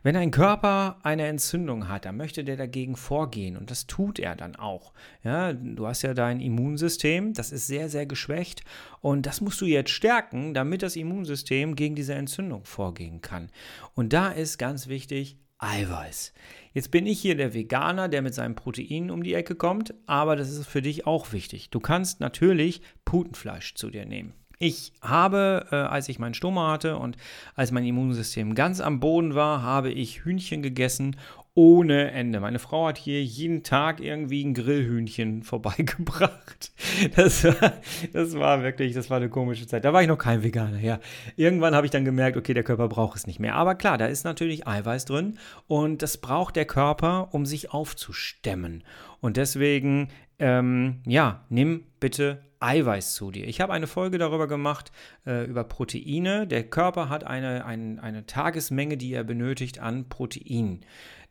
Wenn 0.03 0.17
ein 0.17 0.31
Körper 0.31 0.97
eine 1.03 1.27
Entzündung 1.27 1.87
hat, 1.87 2.03
dann 2.03 2.17
möchte 2.17 2.43
der 2.43 2.57
dagegen 2.57 2.97
vorgehen 2.97 3.55
und 3.55 3.71
das 3.71 3.87
tut 3.87 4.19
er 4.19 4.35
dann 4.35 4.57
auch. 4.57 4.93
Ja, 5.23 5.53
du 5.53 5.87
hast 5.87 6.01
ja 6.01 6.13
dein 6.13 6.41
Immunsystem, 6.41 7.33
das 7.33 7.53
ist 7.53 7.67
sehr, 7.67 7.87
sehr 7.89 8.05
geschwächt 8.05 8.63
und 8.99 9.25
das 9.25 9.39
musst 9.39 9.61
du 9.61 9.65
jetzt 9.65 9.91
stärken, 9.91 10.53
damit 10.53 10.83
das 10.83 10.97
Immunsystem 10.97 11.75
gegen 11.75 11.95
diese 11.95 12.15
Entzündung 12.15 12.65
vorgehen 12.65 13.21
kann. 13.21 13.49
Und 13.95 14.11
da 14.11 14.29
ist 14.29 14.57
ganz 14.57 14.87
wichtig 14.87 15.37
Eiweiß. 15.63 16.33
Jetzt 16.73 16.91
bin 16.91 17.05
ich 17.05 17.19
hier 17.19 17.35
der 17.35 17.53
Veganer, 17.53 18.09
der 18.09 18.21
mit 18.21 18.33
seinen 18.33 18.55
Proteinen 18.55 19.11
um 19.11 19.23
die 19.23 19.33
Ecke 19.33 19.55
kommt, 19.55 19.93
aber 20.07 20.35
das 20.35 20.51
ist 20.51 20.67
für 20.67 20.81
dich 20.81 21.07
auch 21.07 21.31
wichtig. 21.31 21.69
Du 21.69 21.79
kannst 21.79 22.19
natürlich 22.19 22.81
Putenfleisch 23.05 23.75
zu 23.75 23.89
dir 23.89 24.05
nehmen. 24.05 24.33
Ich 24.59 24.93
habe, 25.01 25.67
äh, 25.71 25.75
als 25.75 26.09
ich 26.09 26.19
meinen 26.19 26.33
Stoma 26.33 26.71
hatte 26.71 26.97
und 26.97 27.17
als 27.55 27.71
mein 27.71 27.85
Immunsystem 27.85 28.55
ganz 28.55 28.79
am 28.81 28.99
Boden 28.99 29.35
war, 29.35 29.61
habe 29.61 29.91
ich 29.91 30.23
Hühnchen 30.23 30.61
gegessen 30.61 31.17
ohne 31.55 32.11
Ende. 32.11 32.39
Meine 32.39 32.57
Frau 32.57 32.87
hat 32.87 32.97
hier 32.97 33.23
jeden 33.23 33.63
Tag 33.63 33.99
irgendwie 33.99 34.43
ein 34.43 34.53
Grillhühnchen 34.53 35.43
vorbeigebracht. 35.43 36.71
Das 37.15 37.43
war, 37.43 37.73
das 38.11 38.33
war 38.37 38.63
wirklich, 38.63 38.93
das 38.93 39.09
war 39.09 39.17
eine 39.17 39.29
komische 39.29 39.67
Zeit. 39.67 39.85
Da 39.85 39.93
war 39.93 40.01
ich 40.01 40.07
noch 40.07 40.17
kein 40.17 40.43
Veganer, 40.43 40.79
ja. 40.79 40.99
Irgendwann 41.35 41.75
habe 41.75 41.85
ich 41.85 41.91
dann 41.91 42.05
gemerkt, 42.05 42.37
okay, 42.37 42.53
der 42.53 42.63
Körper 42.63 42.87
braucht 42.87 43.17
es 43.17 43.27
nicht 43.27 43.39
mehr. 43.39 43.55
Aber 43.55 43.75
klar, 43.75 43.97
da 43.97 44.07
ist 44.07 44.23
natürlich 44.23 44.67
Eiweiß 44.67 45.05
drin 45.05 45.37
und 45.67 46.01
das 46.01 46.17
braucht 46.17 46.55
der 46.55 46.65
Körper, 46.65 47.29
um 47.33 47.45
sich 47.45 47.71
aufzustemmen. 47.71 48.83
Und 49.21 49.37
deswegen, 49.37 50.09
ähm, 50.39 51.01
ja, 51.05 51.45
nimm 51.49 51.83
bitte 51.99 52.43
Eiweiß 52.63 53.13
zu 53.13 53.29
dir. 53.29 53.47
Ich 53.47 53.61
habe 53.61 53.73
eine 53.73 53.87
Folge 53.87 54.17
darüber 54.17 54.47
gemacht, 54.47 54.91
äh, 55.25 55.45
über 55.45 55.65
Proteine. 55.65 56.47
Der 56.47 56.63
Körper 56.63 57.09
hat 57.09 57.25
eine, 57.25 57.65
ein, 57.65 57.99
eine 57.99 58.25
Tagesmenge, 58.25 58.97
die 58.97 59.13
er 59.13 59.23
benötigt 59.23 59.79
an 59.79 60.07
Proteinen. 60.07 60.85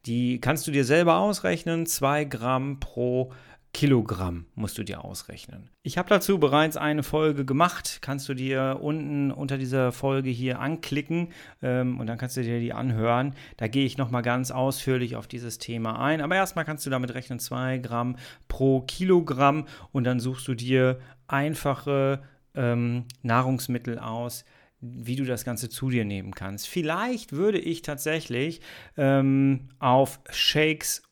Die 0.06 0.40
kannst 0.40 0.66
du 0.66 0.70
dir 0.70 0.84
selber 0.84 1.18
ausrechnen, 1.18 1.86
2 1.86 2.24
Gramm 2.24 2.80
pro 2.80 3.32
Kilogramm 3.74 4.44
musst 4.54 4.76
du 4.76 4.82
dir 4.82 5.02
ausrechnen. 5.02 5.70
Ich 5.82 5.96
habe 5.96 6.08
dazu 6.10 6.38
bereits 6.38 6.76
eine 6.76 7.02
Folge 7.02 7.46
gemacht, 7.46 8.00
kannst 8.02 8.28
du 8.28 8.34
dir 8.34 8.78
unten 8.82 9.30
unter 9.30 9.56
dieser 9.56 9.92
Folge 9.92 10.28
hier 10.28 10.60
anklicken 10.60 11.28
ähm, 11.62 11.98
und 11.98 12.06
dann 12.06 12.18
kannst 12.18 12.36
du 12.36 12.42
dir 12.42 12.60
die 12.60 12.74
anhören. 12.74 13.34
Da 13.56 13.68
gehe 13.68 13.86
ich 13.86 13.96
nochmal 13.96 14.20
ganz 14.20 14.50
ausführlich 14.50 15.16
auf 15.16 15.26
dieses 15.26 15.56
Thema 15.56 15.98
ein. 15.98 16.20
Aber 16.20 16.36
erstmal 16.36 16.66
kannst 16.66 16.84
du 16.84 16.90
damit 16.90 17.14
rechnen, 17.14 17.38
2 17.38 17.78
Gramm 17.78 18.16
pro 18.46 18.82
Kilogramm 18.82 19.66
und 19.90 20.04
dann 20.04 20.20
suchst 20.20 20.46
du 20.48 20.54
dir 20.54 20.98
einfache 21.26 22.22
ähm, 22.54 23.06
Nahrungsmittel 23.22 23.98
aus, 23.98 24.44
wie 24.82 25.16
du 25.16 25.24
das 25.24 25.44
Ganze 25.44 25.70
zu 25.70 25.88
dir 25.90 26.04
nehmen 26.04 26.34
kannst. 26.34 26.68
Vielleicht 26.68 27.32
würde 27.32 27.58
ich 27.58 27.82
tatsächlich 27.82 28.60
ähm, 28.96 29.68
auf 29.78 30.20
Shakes 30.30 31.02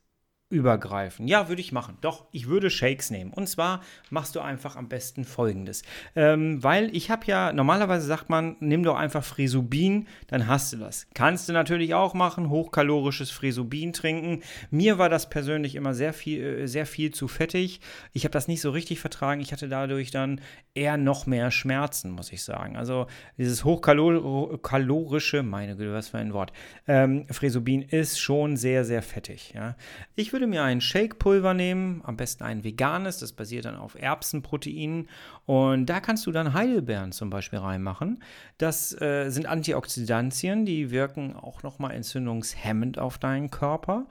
übergreifen. 0.50 1.28
Ja, 1.28 1.49
würde 1.49 1.61
ich 1.61 1.71
machen. 1.71 1.97
Doch, 2.00 2.26
ich 2.33 2.49
würde 2.49 2.71
Shakes 2.71 3.11
nehmen. 3.11 3.33
Und 3.33 3.49
zwar 3.49 3.83
machst 4.11 4.35
du 4.35 4.40
einfach 4.40 4.75
am 4.75 4.88
besten 4.88 5.25
folgendes. 5.25 5.83
Ähm, 6.16 6.62
weil 6.62 6.95
ich 6.95 7.09
habe 7.09 7.25
ja, 7.26 7.52
normalerweise 7.52 8.07
sagt 8.07 8.28
man, 8.28 8.57
nimm 8.59 8.83
doch 8.83 8.97
einfach 8.97 9.23
Frisubin, 9.23 10.09
dann 10.26 10.49
hast 10.49 10.73
du 10.73 10.78
das. 10.78 11.07
Kannst 11.14 11.49
du 11.49 11.52
natürlich 11.52 11.95
auch 11.95 12.14
machen, 12.14 12.50
hochkalorisches 12.50 13.30
Frisubin 13.30 13.92
trinken. 13.92 14.42
Mir 14.71 14.99
war 14.99 15.09
das 15.09 15.30
persönlich 15.30 15.76
immer 15.76 15.95
sehr 15.95 16.12
viel, 16.12 16.42
äh, 16.42 16.66
sehr 16.66 16.85
viel 16.85 17.12
zu 17.12 17.28
fettig. 17.28 17.80
Ich 18.12 18.25
habe 18.25 18.33
das 18.33 18.49
nicht 18.49 18.61
so 18.61 18.71
richtig 18.71 18.99
vertragen. 18.99 19.40
Ich 19.40 19.52
hatte 19.52 19.69
dadurch 19.69 20.11
dann 20.11 20.40
eher 20.75 20.97
noch 20.97 21.26
mehr 21.26 21.52
Schmerzen, 21.52 22.11
muss 22.11 22.33
ich 22.33 22.42
sagen. 22.42 22.76
Also 22.76 23.07
dieses 23.38 23.64
hochkalorische, 23.64 25.45
meine 25.45 25.76
Güte, 25.76 25.92
was 25.92 26.09
für 26.09 26.19
ein 26.19 26.33
Wort, 26.33 26.52
ähm, 26.88 27.26
Frisubin 27.30 27.83
ist 27.83 28.19
schon 28.19 28.57
sehr, 28.57 28.85
sehr 28.85 29.02
fettig. 29.02 29.52
Ja. 29.54 29.76
Ich 30.16 30.33
würde 30.33 30.39
würde 30.40 30.49
mir 30.49 30.62
ein 30.62 30.80
Shake-Pulver 30.80 31.52
nehmen, 31.52 32.00
am 32.06 32.16
besten 32.16 32.44
ein 32.44 32.64
veganes, 32.64 33.18
das 33.18 33.32
basiert 33.32 33.66
dann 33.66 33.76
auf 33.76 33.94
Erbsenproteinen. 33.94 35.06
Und 35.44 35.85
da 35.85 36.00
kannst 36.00 36.26
du 36.26 36.32
dann 36.32 36.54
Heidelbeeren 36.54 37.12
zum 37.12 37.28
Beispiel 37.28 37.59
reinmachen. 37.59 38.23
Das 38.56 38.99
äh, 39.02 39.28
sind 39.28 39.44
Antioxidantien, 39.44 40.64
die 40.64 40.90
wirken 40.90 41.37
auch 41.37 41.62
nochmal 41.62 41.90
entzündungshemmend 41.90 42.99
auf 42.99 43.18
deinen 43.18 43.50
Körper. 43.50 44.06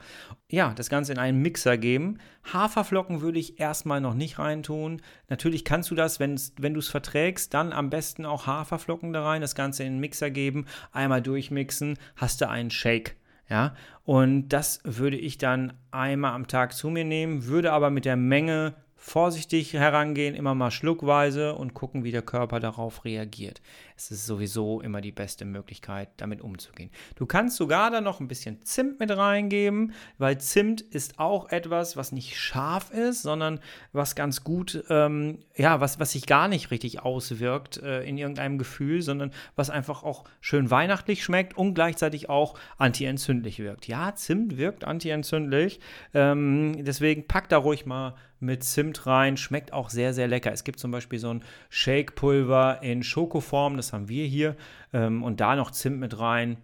Ja, 0.48 0.72
das 0.72 0.88
Ganze 0.88 1.10
in 1.10 1.18
einen 1.18 1.42
Mixer 1.42 1.76
geben. 1.76 2.18
Haferflocken 2.52 3.22
würde 3.22 3.40
ich 3.40 3.58
erstmal 3.58 4.00
noch 4.00 4.14
nicht 4.14 4.38
reintun. 4.38 5.02
Natürlich 5.28 5.64
kannst 5.64 5.90
du 5.90 5.96
das, 5.96 6.20
wenn 6.20 6.36
du 6.36 6.78
es 6.78 6.88
verträgst, 6.88 7.52
dann 7.54 7.72
am 7.72 7.90
besten 7.90 8.24
auch 8.24 8.46
Haferflocken 8.46 9.12
da 9.12 9.24
rein, 9.24 9.40
das 9.40 9.56
Ganze 9.56 9.82
in 9.82 9.94
den 9.94 10.00
Mixer 10.00 10.30
geben, 10.30 10.66
einmal 10.92 11.22
durchmixen, 11.22 11.98
hast 12.14 12.40
du 12.40 12.48
einen 12.48 12.70
Shake. 12.70 13.16
Ja, 13.50 13.74
und 14.04 14.48
das 14.50 14.80
würde 14.84 15.16
ich 15.16 15.36
dann 15.36 15.72
einmal 15.90 16.32
am 16.32 16.46
Tag 16.46 16.72
zu 16.72 16.88
mir 16.88 17.04
nehmen, 17.04 17.46
würde 17.46 17.72
aber 17.72 17.90
mit 17.90 18.04
der 18.04 18.16
Menge 18.16 18.74
vorsichtig 19.02 19.72
herangehen, 19.72 20.34
immer 20.34 20.54
mal 20.54 20.70
schluckweise 20.70 21.54
und 21.54 21.72
gucken, 21.72 22.04
wie 22.04 22.12
der 22.12 22.20
Körper 22.20 22.60
darauf 22.60 23.06
reagiert. 23.06 23.62
Es 23.96 24.10
ist 24.10 24.26
sowieso 24.26 24.82
immer 24.82 25.00
die 25.00 25.10
beste 25.10 25.46
Möglichkeit, 25.46 26.10
damit 26.18 26.42
umzugehen. 26.42 26.90
Du 27.16 27.24
kannst 27.24 27.56
sogar 27.56 27.90
dann 27.90 28.04
noch 28.04 28.20
ein 28.20 28.28
bisschen 28.28 28.62
Zimt 28.62 29.00
mit 29.00 29.10
reingeben, 29.10 29.94
weil 30.18 30.38
Zimt 30.38 30.82
ist 30.82 31.18
auch 31.18 31.48
etwas, 31.48 31.96
was 31.96 32.12
nicht 32.12 32.38
scharf 32.38 32.90
ist, 32.90 33.22
sondern 33.22 33.60
was 33.92 34.14
ganz 34.14 34.44
gut, 34.44 34.84
ähm, 34.90 35.38
ja, 35.56 35.80
was, 35.80 35.98
was 35.98 36.12
sich 36.12 36.26
gar 36.26 36.48
nicht 36.48 36.70
richtig 36.70 37.00
auswirkt 37.00 37.78
äh, 37.78 38.02
in 38.02 38.18
irgendeinem 38.18 38.58
Gefühl, 38.58 39.00
sondern 39.00 39.32
was 39.56 39.70
einfach 39.70 40.02
auch 40.02 40.24
schön 40.42 40.70
weihnachtlich 40.70 41.24
schmeckt 41.24 41.56
und 41.56 41.72
gleichzeitig 41.72 42.28
auch 42.28 42.54
antientzündlich 42.76 43.60
wirkt. 43.60 43.88
Ja, 43.88 44.14
Zimt 44.14 44.58
wirkt 44.58 44.84
antientzündlich, 44.84 45.80
ähm, 46.12 46.84
deswegen 46.84 47.26
pack 47.26 47.48
da 47.48 47.56
ruhig 47.56 47.86
mal 47.86 48.14
mit 48.40 48.64
Zimt 48.64 49.06
rein. 49.06 49.36
Schmeckt 49.36 49.72
auch 49.72 49.90
sehr, 49.90 50.12
sehr 50.12 50.28
lecker. 50.28 50.52
Es 50.52 50.64
gibt 50.64 50.78
zum 50.78 50.90
Beispiel 50.90 51.18
so 51.18 51.32
ein 51.32 51.44
Shake-Pulver 51.68 52.82
in 52.82 53.02
Schokoform, 53.02 53.76
das 53.76 53.92
haben 53.92 54.08
wir 54.08 54.26
hier. 54.26 54.56
Ähm, 54.92 55.22
und 55.22 55.40
da 55.40 55.56
noch 55.56 55.70
Zimt 55.70 56.00
mit 56.00 56.18
rein. 56.18 56.56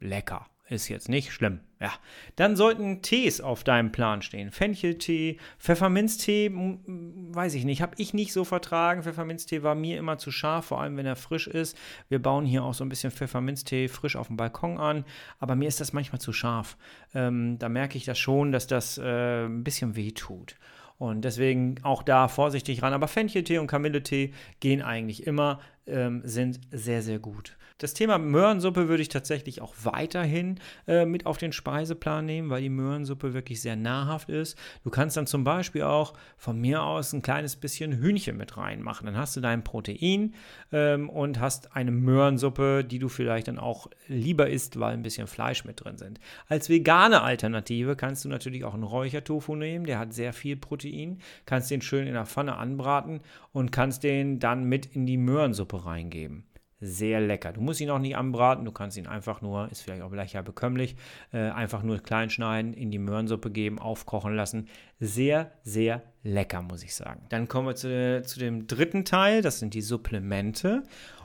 Lecker. 0.00 0.46
Ist 0.66 0.88
jetzt 0.88 1.10
nicht 1.10 1.30
schlimm. 1.30 1.60
Ja. 1.78 1.92
Dann 2.36 2.56
sollten 2.56 3.02
Tees 3.02 3.42
auf 3.42 3.64
deinem 3.64 3.92
Plan 3.92 4.22
stehen. 4.22 4.50
Fencheltee, 4.50 5.36
Pfefferminztee, 5.58 6.50
weiß 6.54 7.52
ich 7.52 7.66
nicht, 7.66 7.82
habe 7.82 7.94
ich 7.98 8.14
nicht 8.14 8.32
so 8.32 8.44
vertragen. 8.44 9.02
Pfefferminztee 9.02 9.62
war 9.62 9.74
mir 9.74 9.98
immer 9.98 10.16
zu 10.16 10.30
scharf, 10.30 10.64
vor 10.64 10.80
allem 10.80 10.96
wenn 10.96 11.04
er 11.04 11.16
frisch 11.16 11.48
ist. 11.48 11.76
Wir 12.08 12.22
bauen 12.22 12.46
hier 12.46 12.64
auch 12.64 12.72
so 12.72 12.82
ein 12.82 12.88
bisschen 12.88 13.10
Pfefferminztee 13.10 13.88
frisch 13.88 14.16
auf 14.16 14.28
dem 14.28 14.38
Balkon 14.38 14.78
an, 14.78 15.04
aber 15.38 15.54
mir 15.54 15.68
ist 15.68 15.82
das 15.82 15.92
manchmal 15.92 16.22
zu 16.22 16.32
scharf. 16.32 16.78
Ähm, 17.12 17.58
da 17.58 17.68
merke 17.68 17.98
ich 17.98 18.06
das 18.06 18.18
schon, 18.18 18.50
dass 18.50 18.66
das 18.66 18.96
äh, 18.96 19.44
ein 19.44 19.64
bisschen 19.64 19.96
weh 19.96 20.12
tut. 20.12 20.56
Und 20.98 21.22
deswegen 21.22 21.76
auch 21.82 22.02
da 22.02 22.28
vorsichtig 22.28 22.82
ran. 22.82 22.92
Aber 22.92 23.08
Fencheltee 23.08 23.58
und 23.58 23.66
Kamilletee 23.66 24.32
gehen 24.60 24.82
eigentlich 24.82 25.26
immer. 25.26 25.60
Ähm, 25.86 26.22
sind 26.24 26.60
sehr, 26.70 27.02
sehr 27.02 27.18
gut. 27.18 27.56
Das 27.78 27.92
Thema 27.92 28.18
Möhrensuppe 28.18 28.88
würde 28.88 29.02
ich 29.02 29.08
tatsächlich 29.08 29.60
auch 29.60 29.74
weiterhin 29.82 30.60
äh, 30.86 31.06
mit 31.06 31.26
auf 31.26 31.38
den 31.38 31.50
Speiseplan 31.50 32.24
nehmen, 32.24 32.48
weil 32.48 32.62
die 32.62 32.68
Möhrensuppe 32.68 33.34
wirklich 33.34 33.60
sehr 33.60 33.74
nahrhaft 33.74 34.28
ist. 34.28 34.56
Du 34.84 34.90
kannst 34.90 35.16
dann 35.16 35.26
zum 35.26 35.42
Beispiel 35.42 35.82
auch 35.82 36.14
von 36.36 36.60
mir 36.60 36.84
aus 36.84 37.12
ein 37.12 37.20
kleines 37.20 37.56
bisschen 37.56 37.92
Hühnchen 37.92 38.36
mit 38.36 38.56
reinmachen. 38.56 39.06
Dann 39.06 39.16
hast 39.16 39.34
du 39.34 39.40
dein 39.40 39.64
Protein 39.64 40.34
ähm, 40.70 41.10
und 41.10 41.40
hast 41.40 41.74
eine 41.74 41.90
Möhrensuppe, 41.90 42.84
die 42.84 43.00
du 43.00 43.08
vielleicht 43.08 43.48
dann 43.48 43.58
auch 43.58 43.88
lieber 44.06 44.48
isst, 44.48 44.78
weil 44.78 44.92
ein 44.92 45.02
bisschen 45.02 45.26
Fleisch 45.26 45.64
mit 45.64 45.84
drin 45.84 45.98
sind. 45.98 46.20
Als 46.46 46.68
vegane 46.68 47.22
Alternative 47.22 47.96
kannst 47.96 48.24
du 48.24 48.28
natürlich 48.28 48.62
auch 48.64 48.74
einen 48.74 48.84
Räuchertofu 48.84 49.56
nehmen, 49.56 49.84
der 49.84 49.98
hat 49.98 50.14
sehr 50.14 50.32
viel 50.32 50.56
Protein, 50.56 51.18
kannst 51.44 51.72
den 51.72 51.82
schön 51.82 52.06
in 52.06 52.14
der 52.14 52.26
Pfanne 52.26 52.56
anbraten 52.56 53.20
und 53.52 53.72
kannst 53.72 54.04
den 54.04 54.38
dann 54.38 54.62
mit 54.64 54.86
in 54.86 55.06
die 55.06 55.16
Möhrensuppe 55.16 55.73
reingeben 55.76 56.46
sehr 56.84 57.20
lecker. 57.20 57.52
Du 57.52 57.60
musst 57.60 57.80
ihn 57.80 57.90
auch 57.90 57.98
nicht 57.98 58.16
anbraten, 58.16 58.64
du 58.64 58.72
kannst 58.72 58.96
ihn 58.96 59.06
einfach 59.06 59.40
nur, 59.40 59.70
ist 59.70 59.80
vielleicht 59.80 60.02
auch 60.02 60.12
leicht 60.12 60.42
bekömmlich, 60.44 60.96
äh, 61.32 61.38
einfach 61.38 61.82
nur 61.82 61.98
klein 61.98 62.30
schneiden, 62.30 62.74
in 62.74 62.90
die 62.90 62.98
Möhrensuppe 62.98 63.50
geben, 63.50 63.78
aufkochen 63.78 64.34
lassen. 64.34 64.68
Sehr, 65.00 65.52
sehr 65.62 66.02
lecker, 66.22 66.62
muss 66.62 66.82
ich 66.82 66.94
sagen. 66.94 67.24
Dann 67.30 67.48
kommen 67.48 67.68
wir 67.68 67.74
zu, 67.74 68.22
zu 68.24 68.38
dem 68.38 68.66
dritten 68.66 69.04
Teil, 69.04 69.40
das 69.40 69.60
sind 69.60 69.74
die 69.74 69.82
Supplemente. 69.82 70.82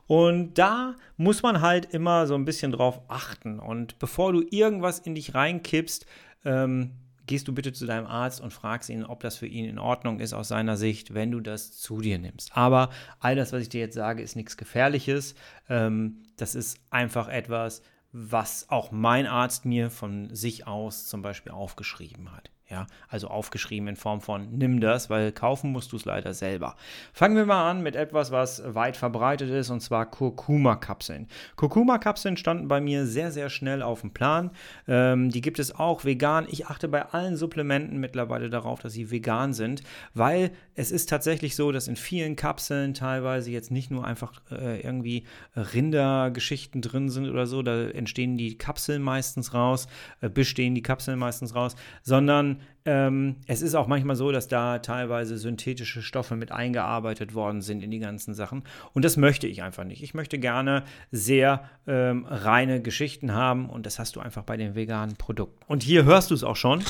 Und 0.07 0.57
da 0.57 0.95
muss 1.17 1.43
man 1.43 1.61
halt 1.61 1.93
immer 1.93 2.25
so 2.25 2.35
ein 2.35 2.45
bisschen 2.45 2.71
drauf 2.71 3.01
achten. 3.09 3.59
Und 3.59 3.99
bevor 3.99 4.33
du 4.33 4.43
irgendwas 4.49 4.99
in 4.99 5.13
dich 5.13 5.35
reinkippst, 5.35 6.05
ähm, 6.45 6.91
gehst 7.29 7.47
du 7.47 7.53
bitte 7.53 7.71
zu 7.73 7.85
deinem 7.85 8.07
Arzt 8.07 8.41
und 8.41 8.51
fragst 8.53 8.89
ihn, 8.89 9.05
ob 9.05 9.19
das 9.19 9.37
für 9.37 9.45
ihn 9.45 9.65
in 9.65 9.77
Ordnung 9.77 10.19
ist 10.19 10.33
aus 10.33 10.47
seiner 10.47 10.77
Sicht, 10.77 11.13
wenn 11.13 11.29
du 11.29 11.41
das 11.41 11.71
zu 11.71 12.01
dir 12.01 12.17
nimmst. 12.17 12.57
Aber 12.57 12.89
all 13.19 13.35
das, 13.35 13.53
was 13.53 13.61
ich 13.61 13.69
dir 13.69 13.81
jetzt 13.81 13.93
sage, 13.93 14.23
ist 14.23 14.35
nichts 14.35 14.57
Gefährliches. 14.57 15.35
Ähm, 15.69 16.23
das 16.37 16.55
ist 16.55 16.79
einfach 16.89 17.27
etwas, 17.27 17.83
was 18.11 18.67
auch 18.71 18.91
mein 18.91 19.27
Arzt 19.27 19.63
mir 19.63 19.91
von 19.91 20.33
sich 20.33 20.65
aus 20.65 21.05
zum 21.05 21.21
Beispiel 21.21 21.51
aufgeschrieben 21.51 22.31
hat. 22.31 22.49
Ja, 22.71 22.85
also 23.07 23.29
aufgeschrieben 23.29 23.87
in 23.87 23.95
Form 23.95 24.21
von 24.21 24.49
nimm 24.51 24.79
das, 24.79 25.09
weil 25.09 25.31
kaufen 25.31 25.71
musst 25.71 25.91
du 25.91 25.95
es 25.95 26.05
leider 26.05 26.35
selber. 26.35 26.75
Fangen 27.13 27.35
wir 27.35 27.47
mal 27.47 27.67
an 27.67 27.81
mit 27.81 27.95
etwas, 27.95 28.31
was 28.31 28.61
weit 28.63 28.95
verbreitet 28.95 29.49
ist, 29.49 29.71
und 29.71 29.79
zwar 29.79 30.05
Kurkuma-Kapseln. 30.05 31.27
Kurkuma-Kapseln 31.55 32.37
standen 32.37 32.67
bei 32.67 32.79
mir 32.79 33.07
sehr, 33.07 33.31
sehr 33.31 33.49
schnell 33.49 33.81
auf 33.81 34.01
dem 34.01 34.11
Plan. 34.11 34.51
Ähm, 34.87 35.31
die 35.31 35.41
gibt 35.41 35.57
es 35.57 35.73
auch 35.73 36.05
vegan. 36.05 36.45
Ich 36.47 36.67
achte 36.67 36.87
bei 36.87 37.07
allen 37.07 37.37
Supplementen 37.37 37.99
mittlerweile 37.99 38.51
darauf, 38.51 38.81
dass 38.81 38.93
sie 38.93 39.09
vegan 39.09 39.53
sind, 39.53 39.81
weil 40.13 40.51
es 40.75 40.91
ist 40.91 41.09
tatsächlich 41.09 41.55
so, 41.55 41.71
dass 41.71 41.87
in 41.87 41.95
vielen 41.95 42.35
Kapseln 42.35 42.93
teilweise 42.93 43.49
jetzt 43.49 43.71
nicht 43.71 43.89
nur 43.89 44.05
einfach 44.05 44.41
äh, 44.51 44.79
irgendwie 44.81 45.23
Rindergeschichten 45.55 46.83
drin 46.83 47.09
sind 47.09 47.27
oder 47.27 47.47
so, 47.47 47.63
da 47.63 47.89
entstehen 47.89 48.37
die 48.37 48.59
Kapseln 48.59 49.01
meistens 49.01 49.55
raus, 49.55 49.87
äh, 50.21 50.29
bestehen 50.29 50.75
die 50.75 50.83
Kapseln 50.83 51.17
meistens 51.17 51.55
raus, 51.55 51.75
sondern 52.03 52.58
ähm, 52.85 53.35
es 53.47 53.61
ist 53.61 53.75
auch 53.75 53.87
manchmal 53.87 54.15
so, 54.15 54.31
dass 54.31 54.47
da 54.47 54.79
teilweise 54.79 55.37
synthetische 55.37 56.01
Stoffe 56.01 56.35
mit 56.35 56.51
eingearbeitet 56.51 57.33
worden 57.33 57.61
sind 57.61 57.83
in 57.83 57.91
die 57.91 57.99
ganzen 57.99 58.33
Sachen. 58.33 58.63
Und 58.93 59.05
das 59.05 59.17
möchte 59.17 59.47
ich 59.47 59.61
einfach 59.61 59.83
nicht. 59.83 60.01
Ich 60.01 60.13
möchte 60.13 60.39
gerne 60.39 60.83
sehr 61.11 61.69
ähm, 61.87 62.25
reine 62.25 62.81
Geschichten 62.81 63.33
haben 63.33 63.69
und 63.69 63.85
das 63.85 63.99
hast 63.99 64.15
du 64.15 64.19
einfach 64.19 64.43
bei 64.43 64.57
den 64.57 64.75
veganen 64.75 65.15
Produkten. 65.15 65.59
Und 65.67 65.83
hier 65.83 66.05
hörst 66.05 66.31
du 66.31 66.35
es 66.35 66.43
auch 66.43 66.55
schon. 66.55 66.83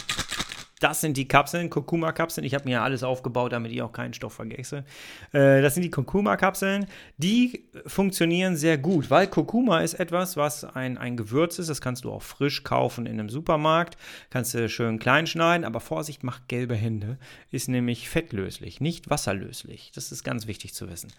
Das 0.80 1.02
sind 1.02 1.18
die 1.18 1.28
Kapseln, 1.28 1.70
Kurkuma-Kapseln. 1.70 2.46
Ich 2.46 2.56
habe 2.56 2.66
mir 2.66 2.72
ja 2.72 2.84
alles 2.84 3.04
aufgebaut, 3.04 3.52
damit 3.52 3.72
ich 3.72 3.82
auch 3.82 3.92
keinen 3.92 4.14
Stoff 4.14 4.34
vergesse. 4.34 4.86
Äh, 5.34 5.62
das 5.62 5.74
sind 5.74 5.84
die 5.84 5.92
Kurkuma-Kapseln. 5.92 6.88
Die 7.18 7.66
funktionieren 7.86 8.56
sehr 8.56 8.78
gut, 8.78 9.10
weil 9.10 9.28
Kurkuma 9.28 9.82
ist 9.82 9.96
etwas, 9.96 10.38
was 10.38 10.64
ein, 10.64 10.98
ein 10.98 11.18
Gewürz 11.18 11.60
ist. 11.60 11.70
Das 11.70 11.82
kannst 11.82 12.06
du 12.06 12.12
auch 12.12 12.22
frisch 12.22 12.64
kaufen 12.64 13.06
in 13.06 13.20
einem 13.20 13.30
Supermarkt. 13.30 13.98
Kannst 14.30 14.54
du 14.54 14.70
schön 14.70 15.00
klein 15.00 15.28
schneiden, 15.28 15.66
aber 15.66 15.82
Vorsicht, 15.82 16.24
macht 16.24 16.48
gelbe 16.48 16.76
Hände. 16.76 17.18
Ist 17.52 17.68
nämlich 17.68 18.08
fettlöslich, 18.08 18.80
nicht 18.80 19.10
wasserlöslich. 19.10 19.92
Das 19.94 20.14
ist 20.14 20.24
ganz 20.24 20.48
wichtig 20.48 20.74
zu 20.74 20.90
wissen. 20.90 21.12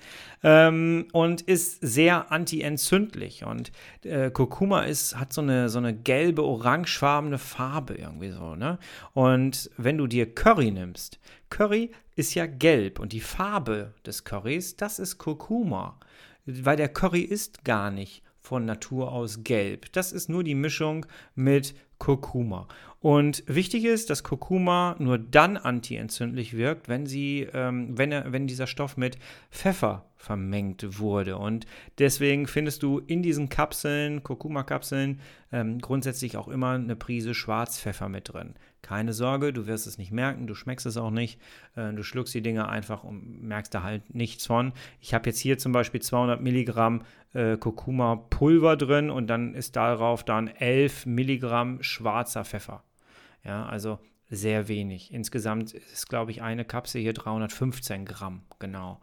Ähm, 0.43 1.07
und 1.12 1.43
ist 1.43 1.79
sehr 1.83 2.33
anti-entzündlich. 2.33 3.45
Und 3.45 3.73
äh, 4.05 4.31
Kurkuma 4.31 4.83
ist, 4.83 5.19
hat 5.19 5.35
so 5.35 5.43
eine, 5.43 5.69
so 5.69 5.79
eine 5.79 5.95
gelbe, 5.95 6.45
orangefarbene 6.45 7.38
Farbe 7.38 7.95
irgendwie 7.95 8.31
so. 8.31 8.55
Ne? 8.55 8.79
Und 9.12 9.50
und 9.50 9.69
wenn 9.76 9.99
du 9.99 10.07
dir 10.07 10.33
Curry 10.33 10.71
nimmst, 10.71 11.19
Curry 11.49 11.90
ist 12.14 12.37
ja 12.37 12.47
gelb 12.47 13.00
und 13.00 13.12
die 13.12 13.19
Farbe 13.19 13.95
des 14.07 14.23
Currys, 14.23 14.76
das 14.76 15.00
ist 15.00 15.19
Kurkuma. 15.19 15.99
Weil 16.47 16.76
der 16.76 16.88
Curry 16.88 17.23
ist 17.23 17.64
gar 17.64 17.90
nicht 17.90 18.23
von 18.40 18.64
Natur 18.64 19.11
aus 19.11 19.42
gelb. 19.42 19.90
Das 19.90 20.12
ist 20.12 20.28
nur 20.28 20.45
die 20.45 20.54
Mischung 20.54 21.04
mit 21.35 21.75
Kurkuma. 21.99 22.69
Und 23.00 23.42
wichtig 23.47 23.85
ist, 23.87 24.11
dass 24.11 24.23
Kurkuma 24.23 24.95
nur 24.99 25.19
dann 25.19 25.57
antientzündlich 25.57 26.56
wirkt, 26.56 26.89
wenn, 26.89 27.06
sie, 27.06 27.49
ähm, 27.52 27.97
wenn, 27.97 28.10
wenn 28.32 28.47
dieser 28.47 28.67
Stoff 28.67 28.97
mit 28.97 29.19
Pfeffer 29.50 30.04
vermengt 30.17 30.99
wurde. 30.99 31.39
Und 31.39 31.67
deswegen 31.99 32.47
findest 32.47 32.82
du 32.82 32.99
in 32.99 33.23
diesen 33.23 33.49
Kapseln, 33.49 34.23
Kurkuma-Kapseln, 34.23 35.21
ähm, 35.50 35.78
grundsätzlich 35.78 36.36
auch 36.36 36.49
immer 36.49 36.73
eine 36.73 36.97
Prise 36.97 37.34
Schwarzpfeffer 37.34 38.08
mit 38.08 38.32
drin. 38.32 38.54
Keine 38.82 39.12
Sorge, 39.12 39.52
du 39.52 39.66
wirst 39.66 39.86
es 39.86 39.99
nicht 39.99 40.10
merken, 40.12 40.47
du 40.47 40.54
schmeckst 40.54 40.86
es 40.86 40.97
auch 40.97 41.10
nicht. 41.10 41.40
Äh, 41.76 41.93
du 41.93 42.02
schluckst 42.02 42.34
die 42.34 42.43
Dinge 42.43 42.69
einfach 42.69 43.04
und 43.04 43.43
merkst 43.43 43.75
da 43.75 43.82
halt 43.82 44.14
nichts 44.14 44.47
von. 44.47 44.73
Ich 45.00 45.14
habe 45.14 45.28
jetzt 45.28 45.38
hier 45.38 45.58
zum 45.58 45.73
Beispiel 45.73 46.00
200 46.00 46.40
Milligramm 46.40 47.02
äh, 47.34 47.56
Kurkuma-Pulver 47.56 48.76
drin 48.76 49.10
und 49.10 49.26
dann 49.26 49.54
ist 49.54 49.76
darauf 49.76 50.25
dann 50.25 50.49
11 50.49 51.06
Milligramm 51.06 51.82
schwarzer 51.82 52.45
Pfeffer. 52.45 52.82
Ja, 53.45 53.66
also 53.66 53.99
sehr 54.30 54.69
wenig. 54.69 55.12
Insgesamt 55.12 55.75
ist, 55.75 56.08
glaube 56.08 56.30
ich, 56.30 56.43
eine 56.43 56.64
Kapsel 56.64 57.00
hier 57.00 57.12
315 57.12 58.04
Gramm, 58.04 58.43
genau. 58.58 59.00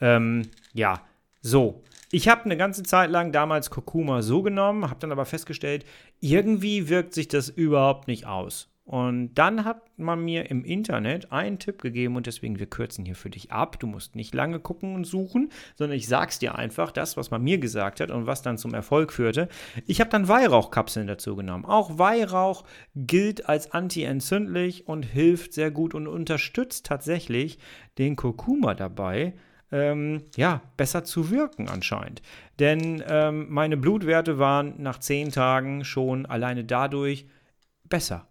Ähm, 0.00 0.42
ja, 0.72 1.02
so. 1.40 1.82
Ich 2.12 2.28
habe 2.28 2.44
eine 2.44 2.56
ganze 2.56 2.82
Zeit 2.82 3.10
lang 3.10 3.32
damals 3.32 3.70
Kurkuma 3.70 4.22
so 4.22 4.42
genommen, 4.42 4.88
habe 4.88 5.00
dann 5.00 5.12
aber 5.12 5.24
festgestellt, 5.24 5.84
irgendwie 6.20 6.88
wirkt 6.88 7.14
sich 7.14 7.28
das 7.28 7.48
überhaupt 7.48 8.06
nicht 8.06 8.26
aus. 8.26 8.68
Und 8.86 9.34
dann 9.34 9.64
hat 9.64 9.82
man 9.98 10.24
mir 10.24 10.48
im 10.48 10.64
Internet 10.64 11.32
einen 11.32 11.58
Tipp 11.58 11.82
gegeben 11.82 12.14
und 12.14 12.28
deswegen, 12.28 12.60
wir 12.60 12.66
kürzen 12.66 13.04
hier 13.04 13.16
für 13.16 13.30
dich 13.30 13.50
ab. 13.50 13.80
Du 13.80 13.88
musst 13.88 14.14
nicht 14.14 14.32
lange 14.32 14.60
gucken 14.60 14.94
und 14.94 15.04
suchen, 15.04 15.50
sondern 15.74 15.98
ich 15.98 16.06
sag's 16.06 16.38
dir 16.38 16.54
einfach, 16.54 16.92
das, 16.92 17.16
was 17.16 17.32
man 17.32 17.42
mir 17.42 17.58
gesagt 17.58 17.98
hat 17.98 18.12
und 18.12 18.26
was 18.26 18.42
dann 18.42 18.58
zum 18.58 18.74
Erfolg 18.74 19.12
führte. 19.12 19.48
Ich 19.86 20.00
habe 20.00 20.10
dann 20.10 20.28
Weihrauchkapseln 20.28 21.08
dazu 21.08 21.34
genommen. 21.34 21.64
Auch 21.64 21.98
Weihrauch 21.98 22.62
gilt 22.94 23.48
als 23.48 23.72
antientzündlich 23.72 24.86
und 24.86 25.02
hilft 25.04 25.52
sehr 25.52 25.72
gut 25.72 25.92
und 25.92 26.06
unterstützt 26.06 26.86
tatsächlich 26.86 27.58
den 27.98 28.14
Kurkuma 28.14 28.74
dabei, 28.74 29.34
ähm, 29.72 30.22
ja, 30.36 30.62
besser 30.76 31.02
zu 31.02 31.30
wirken 31.30 31.68
anscheinend. 31.68 32.22
Denn 32.60 33.02
ähm, 33.08 33.46
meine 33.48 33.76
Blutwerte 33.76 34.38
waren 34.38 34.80
nach 34.80 35.00
zehn 35.00 35.32
Tagen 35.32 35.84
schon 35.84 36.24
alleine 36.24 36.62
dadurch 36.64 37.26
besser. 37.82 38.28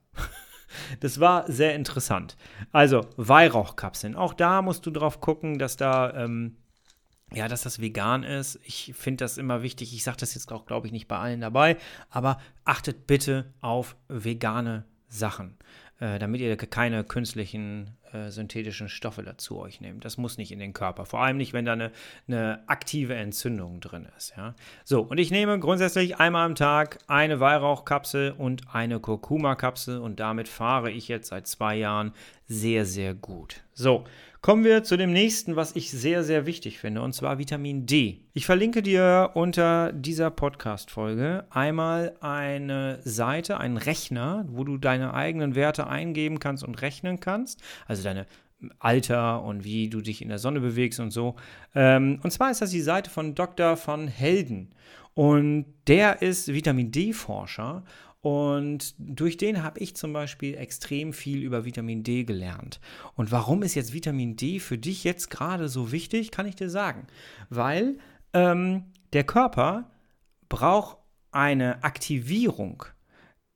Das 0.99 1.19
war 1.19 1.49
sehr 1.51 1.75
interessant. 1.75 2.35
Also 2.71 3.01
Weihrauchkapseln. 3.17 4.15
Auch 4.15 4.33
da 4.33 4.61
musst 4.61 4.85
du 4.85 4.91
drauf 4.91 5.21
gucken, 5.21 5.59
dass 5.59 5.77
da 5.77 6.13
ähm, 6.13 6.57
ja, 7.33 7.47
dass 7.47 7.63
das 7.63 7.81
vegan 7.81 8.23
ist. 8.23 8.59
Ich 8.63 8.93
finde 8.95 9.23
das 9.23 9.37
immer 9.37 9.61
wichtig. 9.61 9.93
Ich 9.93 10.03
sage 10.03 10.17
das 10.17 10.35
jetzt 10.35 10.51
auch, 10.51 10.65
glaube 10.65 10.87
ich, 10.87 10.93
nicht 10.93 11.07
bei 11.07 11.17
allen 11.17 11.41
dabei, 11.41 11.77
aber 12.09 12.37
achtet 12.63 13.07
bitte 13.07 13.53
auf 13.61 13.95
vegane 14.07 14.85
Sachen, 15.09 15.57
äh, 15.99 16.19
damit 16.19 16.41
ihr 16.41 16.55
keine 16.57 17.03
künstlichen 17.03 17.91
äh, 18.11 18.29
synthetischen 18.29 18.89
Stoffe 18.89 19.23
dazu 19.23 19.59
euch 19.59 19.81
nehmt. 19.81 20.05
Das 20.05 20.17
muss 20.17 20.37
nicht 20.37 20.51
in 20.51 20.59
den 20.59 20.73
Körper. 20.73 21.05
Vor 21.05 21.21
allem 21.21 21.37
nicht, 21.37 21.53
wenn 21.53 21.65
da 21.65 21.73
eine, 21.73 21.91
eine 22.27 22.63
aktive 22.67 23.15
Entzündung 23.15 23.79
drin 23.79 24.07
ist. 24.17 24.33
Ja? 24.37 24.55
So, 24.83 25.01
und 25.01 25.17
ich 25.17 25.31
nehme 25.31 25.59
grundsätzlich 25.59 26.17
einmal 26.17 26.45
am 26.45 26.55
Tag 26.55 26.99
eine 27.07 27.39
Weihrauchkapsel 27.39 28.31
und 28.31 28.73
eine 28.73 28.99
Kurkuma-Kapsel 28.99 29.99
und 29.99 30.19
damit 30.19 30.47
fahre 30.47 30.91
ich 30.91 31.07
jetzt 31.07 31.29
seit 31.29 31.47
zwei 31.47 31.75
Jahren 31.75 32.13
sehr, 32.47 32.85
sehr 32.85 33.13
gut. 33.13 33.63
So, 33.73 34.05
Kommen 34.45 34.63
wir 34.63 34.83
zu 34.83 34.95
dem 34.95 35.11
nächsten, 35.11 35.55
was 35.55 35.75
ich 35.75 35.89
sehr, 35.89 36.23
sehr 36.23 36.45
wichtig 36.45 36.77
finde, 36.77 37.01
und 37.01 37.13
zwar 37.13 37.39
Vitamin 37.39 37.87
D. 37.87 38.19
Ich 38.33 38.45
verlinke 38.45 38.83
dir 38.83 39.31
unter 39.33 39.91
dieser 39.91 40.29
Podcast-Folge 40.29 41.45
einmal 41.49 42.15
eine 42.21 42.99
Seite, 43.03 43.59
einen 43.59 43.77
Rechner, 43.77 44.45
wo 44.47 44.63
du 44.63 44.77
deine 44.77 45.15
eigenen 45.15 45.55
Werte 45.55 45.87
eingeben 45.87 46.37
kannst 46.37 46.63
und 46.63 46.79
rechnen 46.83 47.19
kannst. 47.19 47.59
Also 47.87 48.03
deine 48.03 48.27
Alter 48.77 49.41
und 49.41 49.63
wie 49.63 49.89
du 49.89 50.01
dich 50.01 50.21
in 50.21 50.29
der 50.29 50.37
Sonne 50.37 50.59
bewegst 50.59 50.99
und 50.99 51.09
so. 51.09 51.37
Ähm, 51.73 52.19
und 52.21 52.29
zwar 52.29 52.51
ist 52.51 52.61
das 52.61 52.69
die 52.69 52.81
Seite 52.81 53.09
von 53.09 53.33
Dr. 53.33 53.75
von 53.77 54.07
Helden. 54.07 54.75
Und 55.15 55.65
der 55.87 56.21
ist 56.21 56.53
Vitamin 56.53 56.91
D-Forscher 56.91 57.83
und 58.25 58.95
durch 58.97 59.37
den 59.37 59.61
habe 59.61 59.79
ich 59.79 59.95
zum 59.95 60.11
Beispiel 60.11 60.55
extrem 60.55 61.13
viel 61.13 61.43
über 61.43 61.63
Vitamin 61.63 62.01
D 62.01 62.23
gelernt. 62.23 62.79
Und 63.15 63.31
warum 63.31 63.61
ist 63.61 63.75
jetzt 63.75 63.93
Vitamin 63.93 64.35
D 64.35 64.59
für 64.59 64.79
dich 64.79 65.03
jetzt 65.03 65.29
gerade 65.29 65.69
so 65.69 65.91
wichtig, 65.91 66.31
kann 66.31 66.47
ich 66.47 66.55
dir 66.55 66.69
sagen. 66.69 67.05
Weil 67.49 67.97
Ähm, 68.35 68.83
der 69.13 69.23
Körper 69.23 69.89
braucht 70.49 70.97
eine 71.31 71.85
Aktivierung 71.85 72.83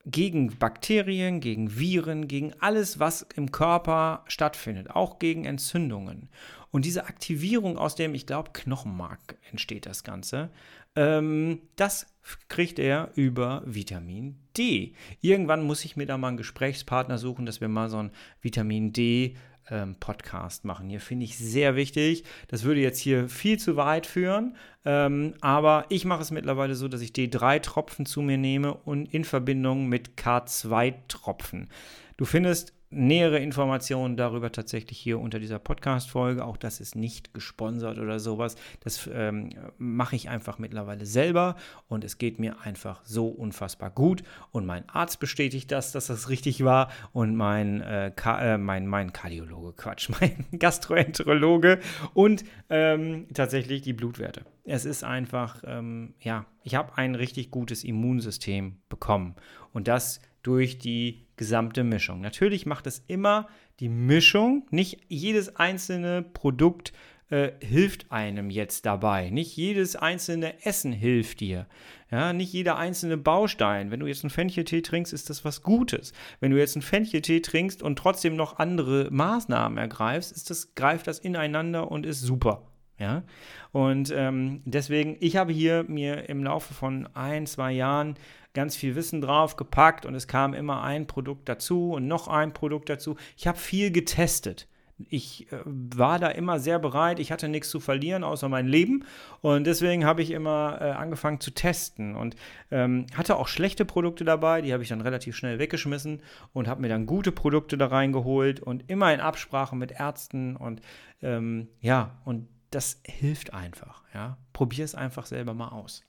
gegen 0.06 0.58
Bakterien, 0.58 1.42
gegen 1.42 1.78
Viren, 1.78 2.30
gegen 2.30 2.54
alles, 2.62 2.98
was 2.98 3.28
im 3.36 3.52
Körper 3.52 4.24
stattfindet, 4.28 4.90
auch 4.90 5.20
gegen 5.20 5.44
Entzündungen. 5.44 6.30
Und 6.72 6.86
diese 6.86 7.08
Aktivierung 7.08 7.78
aus 7.78 7.96
dem, 7.96 8.16
ich 8.16 8.26
glaube, 8.26 8.52
Knochenmark 8.54 9.38
entsteht 9.52 9.86
das 9.86 10.06
Ganze, 10.06 10.50
ähm, 10.96 11.62
das 11.76 12.08
kriegt 12.48 12.80
er 12.80 13.12
über 13.16 13.64
Vitamin 13.66 14.38
D. 14.58 14.94
Irgendwann 15.22 15.64
muss 15.64 15.86
ich 15.86 15.96
mir 15.96 16.06
da 16.06 16.18
mal 16.18 16.30
einen 16.30 16.38
Gesprächspartner 16.38 17.18
suchen, 17.18 17.46
dass 17.46 17.62
wir 17.62 17.68
mal 17.68 17.90
so 17.90 17.98
ein 17.98 18.12
Vitamin 18.42 18.94
D 18.94 19.36
ähm, 19.70 19.96
Podcast 20.00 20.66
machen. 20.66 20.90
Hier 20.90 21.00
finde 21.00 21.26
ich 21.26 21.38
sehr 21.38 21.76
wichtig. 21.76 22.24
Das 22.48 22.64
würde 22.64 22.82
jetzt 22.82 23.00
hier 23.00 23.30
viel 23.30 23.60
zu 23.60 23.76
weit 23.76 24.06
führen, 24.06 24.56
ähm, 24.86 25.34
aber 25.42 25.86
ich 25.90 26.06
mache 26.06 26.22
es 26.22 26.32
mittlerweile 26.32 26.76
so, 26.76 26.88
dass 26.88 27.02
ich 27.02 27.12
D3-Tropfen 27.12 28.06
zu 28.06 28.22
mir 28.22 28.38
nehme 28.38 28.74
und 28.74 29.14
in 29.14 29.24
Verbindung 29.24 29.88
mit 29.88 30.18
K2-Tropfen. 30.18 31.70
Du 32.18 32.26
findest 32.26 32.74
nähere 32.92 33.40
Informationen 33.40 34.18
darüber 34.18 34.52
tatsächlich 34.52 34.98
hier 34.98 35.20
unter 35.20 35.40
dieser 35.40 35.60
Podcast-Folge. 35.60 36.44
Auch 36.44 36.58
das 36.58 36.80
ist 36.80 36.96
nicht 36.96 37.34
gesponsert 37.34 38.00
oder 38.00 38.20
sowas. 38.20 38.56
Das 38.80 39.10
ähm, 39.14 39.52
mache 39.78 40.16
ich 40.16 40.30
einfach 40.30 40.58
mittlerweile 40.58 41.06
selber 41.06 41.56
und 41.88 42.04
es 42.04 42.18
geht 42.18 42.40
mir 42.40 42.62
einfach 42.62 43.02
so 43.04 43.28
unfassbar 43.28 43.92
gut. 43.92 44.24
Und 44.52 44.66
mein 44.66 44.88
Arzt 44.90 45.20
bestätigt 45.20 45.72
das, 45.72 45.92
dass 45.92 46.08
das 46.08 46.30
richtig 46.30 46.64
war. 46.64 46.90
Und 47.14 47.36
mein, 47.36 47.82
äh, 47.82 48.12
äh, 48.26 48.58
mein, 48.58 48.88
mein 48.88 49.14
Kardiologe, 49.14 49.74
Quatsch, 49.74 50.10
mein 50.20 50.46
Gastroenterologe 50.58 51.80
und 52.14 52.44
ähm, 52.70 53.28
tatsächlich 53.34 53.82
die 53.84 53.94
Blutwerte. 53.94 54.46
Es 54.64 54.86
ist 54.86 55.04
einfach, 55.04 55.64
ähm, 55.66 56.14
ja, 56.20 56.46
ich 56.64 56.76
habe 56.76 56.98
ein 56.98 57.16
richtig 57.16 57.50
gutes 57.50 57.84
Immunsystem 57.84 58.78
bekommen. 58.90 59.36
Und 59.74 59.88
das 59.88 60.20
durch 60.44 60.78
die 60.78 61.26
gesamte 61.38 61.84
Mischung. 61.84 62.22
Natürlich 62.22 62.66
macht 62.66 62.88
es 62.88 63.04
immer 63.08 63.48
die 63.80 63.90
Mischung, 63.90 64.66
nicht 64.72 65.00
jedes 65.08 65.56
einzelne 65.56 66.22
Produkt 66.22 66.94
äh, 67.30 67.52
hilft 67.62 68.12
einem 68.12 68.50
jetzt 68.50 68.86
dabei. 68.86 69.30
Nicht 69.30 69.56
jedes 69.56 69.96
einzelne 69.96 70.66
Essen 70.66 70.92
hilft 70.92 71.40
dir. 71.40 71.68
Ja, 72.12 72.34
nicht 72.34 72.52
jeder 72.52 72.78
einzelne 72.78 73.18
Baustein. 73.18 73.92
Wenn 73.92 74.00
du 74.00 74.08
jetzt 74.08 74.24
einen 74.24 74.32
Fencheltee 74.32 74.82
trinkst, 74.82 75.14
ist 75.14 75.30
das 75.30 75.46
was 75.46 75.62
Gutes. 75.62 76.12
Wenn 76.40 76.52
du 76.52 76.58
jetzt 76.58 76.76
einen 76.76 76.82
Fencheltee 76.82 77.42
trinkst 77.42 77.84
und 77.84 77.98
trotzdem 78.00 78.36
noch 78.36 78.58
andere 78.58 79.10
Maßnahmen 79.12 79.78
ergreifst, 79.78 80.32
ist 80.32 80.50
das, 80.50 80.74
greift 80.74 81.06
das 81.06 81.20
ineinander 81.20 81.92
und 81.92 82.06
ist 82.06 82.22
super. 82.22 82.64
Ja, 82.98 83.24
und 83.72 84.12
ähm, 84.14 84.62
deswegen, 84.66 85.16
ich 85.22 85.38
habe 85.38 85.54
hier 85.54 85.86
mir 85.88 86.28
im 86.28 86.44
Laufe 86.44 86.74
von 86.74 87.08
ein, 87.14 87.46
zwei 87.46 87.72
Jahren 87.72 88.16
ganz 88.54 88.76
viel 88.76 88.96
Wissen 88.96 89.22
drauf 89.22 89.56
gepackt 89.56 90.06
und 90.06 90.16
es 90.16 90.28
kam 90.28 90.54
immer 90.54 90.82
ein 90.84 91.08
Produkt 91.08 91.48
dazu 91.50 91.94
und 91.94 92.08
noch 92.08 92.28
ein 92.28 92.54
Produkt 92.54 92.90
dazu. 92.90 93.16
Ich 93.38 93.48
habe 93.48 93.58
viel 93.58 93.92
getestet. 93.92 94.68
Ich 95.08 95.52
äh, 95.52 95.60
war 95.66 96.20
da 96.20 96.28
immer 96.28 96.60
sehr 96.60 96.78
bereit. 96.78 97.20
Ich 97.20 97.32
hatte 97.32 97.48
nichts 97.48 97.70
zu 97.70 97.80
verlieren 97.80 98.24
außer 98.24 98.50
mein 98.50 98.68
Leben. 98.68 99.06
Und 99.42 99.66
deswegen 99.66 100.04
habe 100.04 100.22
ich 100.22 100.32
immer 100.32 100.78
äh, 100.82 100.90
angefangen 100.92 101.40
zu 101.40 101.52
testen 101.52 102.16
und 102.16 102.36
ähm, 102.70 103.06
hatte 103.16 103.38
auch 103.38 103.48
schlechte 103.48 103.86
Produkte 103.86 104.26
dabei. 104.26 104.62
Die 104.62 104.74
habe 104.74 104.84
ich 104.84 104.90
dann 104.90 105.02
relativ 105.02 105.36
schnell 105.36 105.58
weggeschmissen 105.58 106.22
und 106.52 106.68
habe 106.68 106.82
mir 106.82 106.90
dann 106.90 107.06
gute 107.06 107.32
Produkte 107.32 107.78
da 107.78 107.88
reingeholt 107.88 108.60
und 108.60 108.90
immer 108.90 109.14
in 109.14 109.22
Absprache 109.22 109.76
mit 109.76 109.92
Ärzten. 109.92 110.58
Und 110.58 110.82
ähm, 111.22 111.70
ja, 111.80 112.20
und 112.26 112.50
das 112.72 113.02
hilft 113.06 113.54
einfach. 113.54 114.04
Ja? 114.14 114.38
Probier 114.52 114.84
es 114.84 114.96
einfach 114.96 115.26
selber 115.26 115.54
mal 115.54 115.70
aus. 115.70 116.04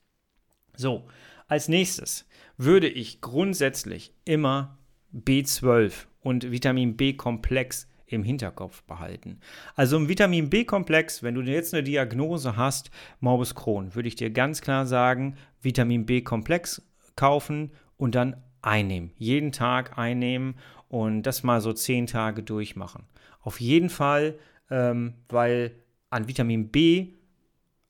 So, 0.81 1.07
als 1.47 1.69
nächstes 1.69 2.27
würde 2.57 2.89
ich 2.89 3.21
grundsätzlich 3.21 4.15
immer 4.25 4.79
B12 5.15 6.07
und 6.21 6.51
Vitamin 6.51 6.97
B-Komplex 6.97 7.87
im 8.07 8.23
Hinterkopf 8.23 8.83
behalten. 8.85 9.41
Also 9.77 9.99
im 9.99 10.09
Vitamin 10.09 10.49
B-Komplex, 10.49 11.23
wenn 11.23 11.35
du 11.35 11.43
jetzt 11.43 11.75
eine 11.75 11.83
Diagnose 11.83 12.57
hast, 12.57 12.91
Morbus 13.21 13.55
Crohn, 13.55 13.95
würde 13.95 14.09
ich 14.09 14.15
dir 14.15 14.31
ganz 14.31 14.63
klar 14.63 14.87
sagen, 14.87 15.37
Vitamin 15.61 16.07
B-Komplex 16.07 16.81
kaufen 17.15 17.73
und 17.99 18.15
dann 18.15 18.43
einnehmen. 18.63 19.11
Jeden 19.19 19.53
Tag 19.53 19.99
einnehmen 19.99 20.55
und 20.89 21.25
das 21.25 21.43
mal 21.43 21.61
so 21.61 21.75
zehn 21.75 22.07
Tage 22.07 22.43
durchmachen. 22.43 23.05
Auf 23.43 23.61
jeden 23.61 23.91
Fall, 23.91 24.39
ähm, 24.71 25.13
weil 25.29 25.73
an 26.09 26.27
Vitamin 26.27 26.71
B 26.71 27.09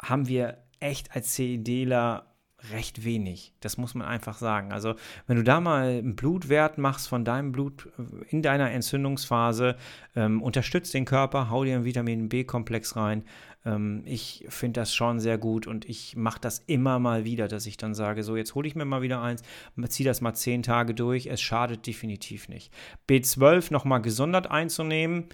haben 0.03 0.27
wir 0.27 0.59
echt 0.81 1.15
als 1.15 1.35
CEDler 1.35 2.30
recht 2.73 3.05
wenig. 3.05 3.53
Das 3.61 3.79
muss 3.79 3.95
man 3.95 4.07
einfach 4.07 4.37
sagen. 4.39 4.73
Also, 4.73 4.95
wenn 5.27 5.37
du 5.37 5.45
da 5.45 5.61
mal 5.61 5.99
einen 5.99 6.17
Blutwert 6.17 6.79
machst 6.79 7.09
von 7.09 7.25
deinem 7.25 7.53
Blut 7.53 7.89
äh, 7.99 8.25
in 8.29 8.43
deiner 8.43 8.71
Entzündungsphase, 8.71 9.77
ähm, 10.17 10.43
unterstützt 10.43 10.95
den 10.95 11.05
Körper, 11.05 11.51
hau 11.51 11.65
dir 11.65 11.77
einen 11.77 11.85
Vitamin 11.85 12.29
B-Komplex 12.29 12.97
rein. 12.97 13.25
Ähm, 13.65 14.03
ich 14.05 14.45
finde 14.49 14.81
das 14.81 14.95
schon 14.95 15.21
sehr 15.21 15.39
gut 15.39 15.67
und 15.67 15.89
ich 15.89 16.17
mache 16.17 16.41
das 16.41 16.61
immer 16.67 16.99
mal 16.99 17.25
wieder, 17.25 17.49
dass 17.49 17.67
ich 17.67 17.77
dann 17.77 17.95
sage: 17.95 18.23
So, 18.23 18.37
jetzt 18.37 18.55
hole 18.55 18.69
ich 18.69 18.75
mir 18.75 18.85
mal 18.85 19.03
wieder 19.03 19.23
eins, 19.23 19.43
ziehe 19.89 20.09
das 20.09 20.21
mal 20.21 20.35
zehn 20.35 20.63
Tage 20.63 20.95
durch. 20.95 21.27
Es 21.27 21.41
schadet 21.41 21.87
definitiv 21.87 22.49
nicht. 22.49 22.73
B12 23.09 23.73
nochmal 23.73 24.03
gesondert 24.03 24.51
einzunehmen, 24.51 25.27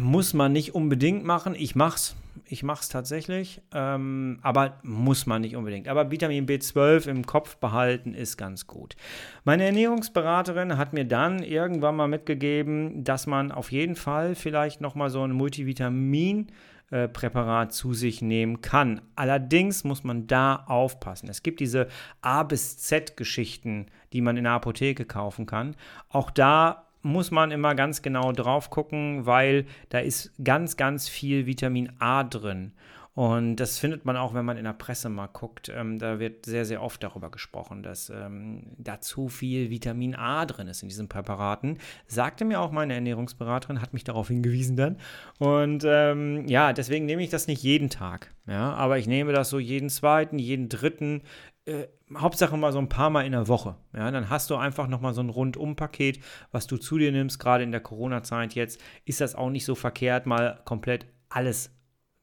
muss 0.00 0.34
man 0.34 0.52
nicht 0.52 0.74
unbedingt 0.74 1.24
machen. 1.24 1.54
Ich 1.56 1.74
mach's. 1.74 2.16
Ich 2.46 2.62
mach's 2.62 2.88
tatsächlich. 2.88 3.60
Ähm, 3.74 4.38
aber 4.42 4.78
muss 4.82 5.26
man 5.26 5.42
nicht 5.42 5.56
unbedingt. 5.56 5.88
Aber 5.88 6.10
Vitamin 6.10 6.46
B12 6.46 7.08
im 7.08 7.26
Kopf 7.26 7.56
behalten 7.56 8.14
ist 8.14 8.36
ganz 8.36 8.66
gut. 8.66 8.96
Meine 9.44 9.64
Ernährungsberaterin 9.64 10.78
hat 10.78 10.92
mir 10.92 11.04
dann 11.04 11.42
irgendwann 11.42 11.96
mal 11.96 12.08
mitgegeben, 12.08 13.04
dass 13.04 13.26
man 13.26 13.52
auf 13.52 13.72
jeden 13.72 13.96
Fall 13.96 14.34
vielleicht 14.34 14.80
nochmal 14.80 15.10
so 15.10 15.22
ein 15.22 15.32
Multivitamin 15.32 16.48
äh, 16.90 17.06
Präparat 17.06 17.74
zu 17.74 17.92
sich 17.92 18.22
nehmen 18.22 18.62
kann. 18.62 19.02
Allerdings 19.14 19.84
muss 19.84 20.04
man 20.04 20.26
da 20.26 20.64
aufpassen. 20.66 21.28
Es 21.28 21.42
gibt 21.42 21.60
diese 21.60 21.88
A 22.22 22.44
bis 22.44 22.78
Z 22.78 23.14
Geschichten, 23.16 23.86
die 24.14 24.22
man 24.22 24.38
in 24.38 24.44
der 24.44 24.54
Apotheke 24.54 25.04
kaufen 25.04 25.44
kann. 25.44 25.76
Auch 26.08 26.30
da 26.30 26.87
muss 27.02 27.30
man 27.30 27.50
immer 27.50 27.74
ganz 27.74 28.02
genau 28.02 28.32
drauf 28.32 28.70
gucken, 28.70 29.26
weil 29.26 29.66
da 29.88 29.98
ist 29.98 30.32
ganz, 30.42 30.76
ganz 30.76 31.08
viel 31.08 31.46
Vitamin 31.46 31.92
A 31.98 32.24
drin. 32.24 32.72
Und 33.18 33.56
das 33.56 33.80
findet 33.80 34.04
man 34.04 34.16
auch, 34.16 34.32
wenn 34.32 34.44
man 34.44 34.58
in 34.58 34.62
der 34.62 34.74
Presse 34.74 35.08
mal 35.08 35.26
guckt. 35.26 35.72
Ähm, 35.74 35.98
da 35.98 36.20
wird 36.20 36.46
sehr, 36.46 36.64
sehr 36.64 36.80
oft 36.80 37.02
darüber 37.02 37.32
gesprochen, 37.32 37.82
dass 37.82 38.10
ähm, 38.10 38.62
da 38.78 39.00
zu 39.00 39.26
viel 39.26 39.70
Vitamin 39.70 40.14
A 40.14 40.46
drin 40.46 40.68
ist 40.68 40.84
in 40.84 40.88
diesen 40.88 41.08
Präparaten. 41.08 41.78
Sagte 42.06 42.44
mir 42.44 42.60
auch 42.60 42.70
meine 42.70 42.94
Ernährungsberaterin, 42.94 43.82
hat 43.82 43.92
mich 43.92 44.04
darauf 44.04 44.28
hingewiesen 44.28 44.76
dann. 44.76 44.98
Und 45.40 45.82
ähm, 45.84 46.46
ja, 46.46 46.72
deswegen 46.72 47.06
nehme 47.06 47.24
ich 47.24 47.30
das 47.30 47.48
nicht 47.48 47.60
jeden 47.64 47.90
Tag. 47.90 48.32
Ja, 48.46 48.72
aber 48.74 48.98
ich 48.98 49.08
nehme 49.08 49.32
das 49.32 49.50
so 49.50 49.58
jeden 49.58 49.90
zweiten, 49.90 50.38
jeden 50.38 50.68
dritten 50.68 51.22
äh, 51.68 51.88
Hauptsache 52.16 52.56
mal 52.56 52.72
so 52.72 52.78
ein 52.78 52.88
paar 52.88 53.10
Mal 53.10 53.26
in 53.26 53.32
der 53.32 53.48
Woche. 53.48 53.76
Ja, 53.94 54.10
dann 54.10 54.30
hast 54.30 54.50
du 54.50 54.56
einfach 54.56 54.88
nochmal 54.88 55.12
so 55.12 55.20
ein 55.20 55.28
Rundum-Paket, 55.28 56.20
was 56.50 56.66
du 56.66 56.78
zu 56.78 56.98
dir 56.98 57.12
nimmst, 57.12 57.38
gerade 57.38 57.64
in 57.64 57.70
der 57.70 57.80
Corona-Zeit 57.80 58.54
jetzt, 58.54 58.80
ist 59.04 59.20
das 59.20 59.34
auch 59.34 59.50
nicht 59.50 59.64
so 59.64 59.74
verkehrt, 59.74 60.26
mal 60.26 60.60
komplett 60.64 61.06
alles 61.28 61.70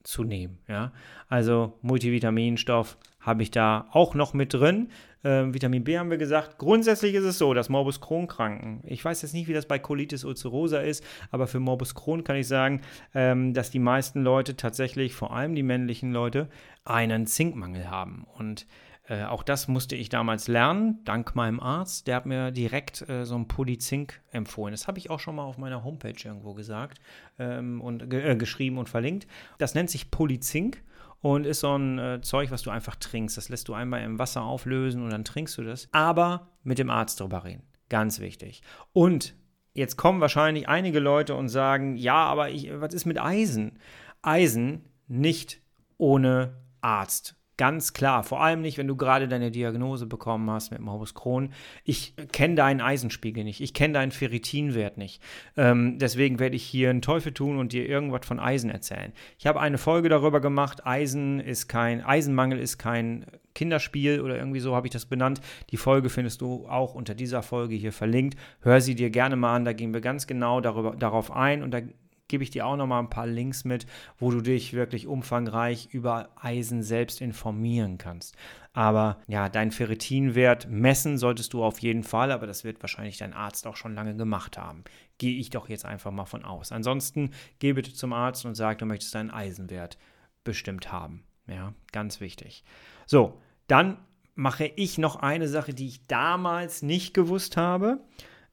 zu 0.03 0.23
nehmen. 0.23 0.60
Ja, 0.67 0.91
also 1.29 1.77
Multivitaminstoff 1.81 2.97
habe 3.19 3.43
ich 3.43 3.51
da 3.51 3.88
auch 3.91 4.13
noch 4.15 4.34
mit 4.34 4.53
drin. 4.53 4.89
Ähm, 5.23 5.55
Vitamin 5.55 5.84
B 5.84 5.97
haben 5.97 6.12
wir 6.12 6.17
gesagt. 6.17 6.60
Grundsätzlich 6.60 7.15
ist 7.15 7.23
es 7.23 7.39
so, 7.39 7.55
dass 7.55 7.69
Morbus 7.69 7.99
Crohn-Kranken, 7.99 8.81
ich 8.86 9.03
weiß 9.03 9.23
jetzt 9.23 9.34
nicht, 9.34 9.47
wie 9.47 9.53
das 9.53 9.65
bei 9.65 9.79
Colitis 9.79 10.23
ulcerosa 10.23 10.79
ist, 10.79 11.03
aber 11.31 11.47
für 11.47 11.60
Morbus 11.60 11.95
Crohn 11.95 12.23
kann 12.23 12.36
ich 12.36 12.47
sagen, 12.47 12.81
ähm, 13.15 13.55
dass 13.55 13.71
die 13.71 13.79
meisten 13.79 14.21
Leute 14.21 14.55
tatsächlich, 14.55 15.15
vor 15.15 15.36
allem 15.36 15.55
die 15.55 15.63
männlichen 15.63 16.12
Leute, 16.12 16.47
einen 16.84 17.25
Zinkmangel 17.25 17.89
haben. 17.89 18.27
Und 18.38 18.67
äh, 19.08 19.24
auch 19.24 19.44
das 19.44 19.68
musste 19.68 19.96
ich 19.96 20.10
damals 20.10 20.48
lernen, 20.48 21.00
dank 21.04 21.36
meinem 21.36 21.60
Arzt. 21.60 22.08
Der 22.08 22.15
hat 22.15 22.26
mir 22.26 22.52
direkt 22.52 23.08
äh, 23.08 23.26
so 23.26 23.36
ein 23.36 23.48
Polyzink 23.48 24.22
empfohlen. 24.32 24.72
Das 24.72 24.88
habe 24.88 24.98
ich 24.98 25.10
auch 25.10 25.20
schon 25.20 25.36
mal 25.36 25.44
auf 25.44 25.58
meiner 25.58 25.84
Homepage 25.84 26.15
irgendwo 26.24 26.54
gesagt 26.54 27.00
ähm, 27.38 27.82
und 27.82 28.10
ge 28.10 28.32
äh, 28.32 28.36
geschrieben 28.36 28.78
und 28.78 28.89
verlinkt. 28.89 29.28
Das 29.60 29.76
nennt 29.76 29.91
sich 29.91 30.10
Polyzink 30.10 30.82
und 31.22 31.46
ist 31.46 31.60
so 31.60 31.78
ein 31.78 32.00
äh, 32.00 32.22
Zeug, 32.22 32.50
was 32.50 32.63
du 32.63 32.72
einfach 32.72 32.96
trinkst. 32.96 33.38
Das 33.38 33.50
lässt 33.50 33.68
du 33.68 33.76
einmal 33.76 34.02
im 34.02 34.18
Wasser 34.18 34.41
auflösen 34.41 35.04
und 35.04 35.12
dann 35.12 35.24
trinkst 35.24 35.58
du 35.58 35.63
das. 35.63 35.88
Aber 35.91 36.48
mit 36.63 36.80
dem 36.80 36.89
Arzt 36.89 37.20
drüber 37.20 37.44
reden. 37.44 37.63
Ganz 37.89 38.20
wichtig. 38.20 38.63
Und 38.91 39.36
jetzt 39.76 39.98
kommen 39.98 40.20
wahrscheinlich 40.20 40.68
einige 40.68 41.00
Leute 41.00 41.36
und 41.36 41.50
sagen, 41.50 41.96
ja, 41.96 42.26
aber 42.26 42.50
ich, 42.50 42.72
was 42.80 42.96
ist 42.96 43.06
mit 43.06 43.22
Eisen? 43.22 43.78
Eisen 44.24 44.86
nicht 45.08 45.62
ohne 45.98 46.56
Arzt 46.82 47.36
Ganz 47.58 47.94
klar. 47.94 48.24
Vor 48.24 48.44
allem 48.44 48.62
nicht, 48.62 48.78
wenn 48.78 48.88
du 48.88 48.98
gerade 48.98 49.30
deine 49.30 49.50
Diagnose 49.50 50.08
bekommen 50.08 50.50
hast 50.50 50.72
mit 50.72 50.82
Morbus 50.82 51.13
Crohn. 51.13 51.54
Ich 51.86 52.13
kenne 52.34 52.56
deinen 52.56 52.82
Eisenspiegel 52.82 53.46
nicht. 53.46 53.62
Ich 53.62 53.74
kenne 53.74 53.94
deinen 53.94 54.12
Ferritinwert 54.12 54.98
nicht. 54.98 55.22
Ähm, 55.56 55.98
deswegen 55.98 56.39
werde 56.39 56.58
ich 56.58 56.63
hier 56.63 56.89
einen 56.89 57.02
Teufel 57.02 57.34
tun 57.34 57.58
und 57.58 57.72
dir 57.72 57.88
irgendwas 57.88 58.26
von 58.26 58.41
Eisen 58.41 58.70
erzählen. 58.70 59.13
Ich 59.39 59.48
habe 59.48 59.62
eine 59.62 59.78
Folge 59.78 60.10
darüber 60.10 60.41
gemacht. 60.41 60.86
Eisen 60.86 61.39
ist 61.39 61.70
kein, 61.70 62.04
Eisenmangel 62.04 62.60
ist 62.60 62.78
kein 62.78 63.26
Kinderspiel 63.54 64.20
oder 64.20 64.38
irgendwie 64.38 64.60
so 64.60 64.76
habe 64.76 64.88
ich 64.88 64.91
das 64.91 65.06
benannt. 65.06 65.39
Die 65.70 65.78
Folge 65.78 66.10
findest 66.10 66.41
du 66.41 66.68
auch 66.68 66.94
unter 66.94 67.15
dieser 67.15 67.41
Folge 67.41 67.76
hier 67.76 67.94
verlinkt. 67.94 68.38
Hör 68.60 68.82
sie 68.82 68.96
dir 68.96 69.10
gerne 69.10 69.38
mal 69.38 69.56
an. 69.56 69.63
Da 69.63 69.72
gehen 69.72 69.94
wir 69.94 70.02
ganz 70.02 70.28
genau 70.28 70.60
darüber, 70.60 70.94
darauf 70.98 71.32
ein 71.32 71.63
und 71.63 71.72
da 71.72 71.80
gebe 72.28 72.44
ich 72.44 72.50
dir 72.50 72.66
auch 72.66 72.76
noch 72.76 72.88
mal 72.88 73.00
ein 73.00 73.10
paar 73.10 73.28
Links 73.28 73.66
mit, 73.66 73.86
wo 74.18 74.32
du 74.32 74.42
dich 74.42 74.74
wirklich 74.74 75.08
umfangreich 75.08 75.90
über 75.92 76.30
Eisen 76.36 76.84
selbst 76.84 77.22
informieren 77.22 77.98
kannst. 77.98 78.36
Aber 78.74 79.20
ja, 79.28 79.48
deinen 79.48 79.72
Ferritinwert 79.72 80.70
messen 80.70 81.18
solltest 81.18 81.54
du 81.54 81.64
auf 81.64 81.80
jeden 81.80 82.04
Fall, 82.04 82.32
aber 82.32 82.48
das 82.48 82.64
wird 82.64 82.82
wahrscheinlich 82.82 83.18
dein 83.18 83.34
Arzt 83.34 83.68
auch 83.68 83.76
schon 83.76 83.96
lange 83.96 84.16
gemacht 84.16 84.58
haben. 84.58 84.84
Gehe 85.18 85.38
ich 85.40 85.50
doch 85.50 85.70
jetzt 85.70 85.86
einfach 85.86 86.12
mal 86.12 86.26
von 86.26 86.44
aus. 86.44 86.72
Ansonsten 86.72 87.32
geh 87.60 87.74
bitte 87.74 87.94
zum 87.94 88.12
Arzt 88.12 88.46
und 88.46 88.56
sag, 88.56 88.80
du 88.80 88.86
möchtest 88.86 89.16
deinen 89.16 89.32
Eisenwert 89.32 89.98
bestimmt 90.44 90.92
haben. 90.92 91.24
Ja, 91.48 91.74
ganz 91.92 92.20
wichtig. 92.20 92.64
So, 93.06 93.40
dann 93.68 93.98
mache 94.36 94.66
ich 94.66 94.98
noch 94.98 95.16
eine 95.16 95.48
Sache, 95.48 95.74
die 95.74 95.88
ich 95.88 96.08
damals 96.08 96.82
nicht 96.82 97.14
gewusst 97.14 97.56
habe, 97.56 98.00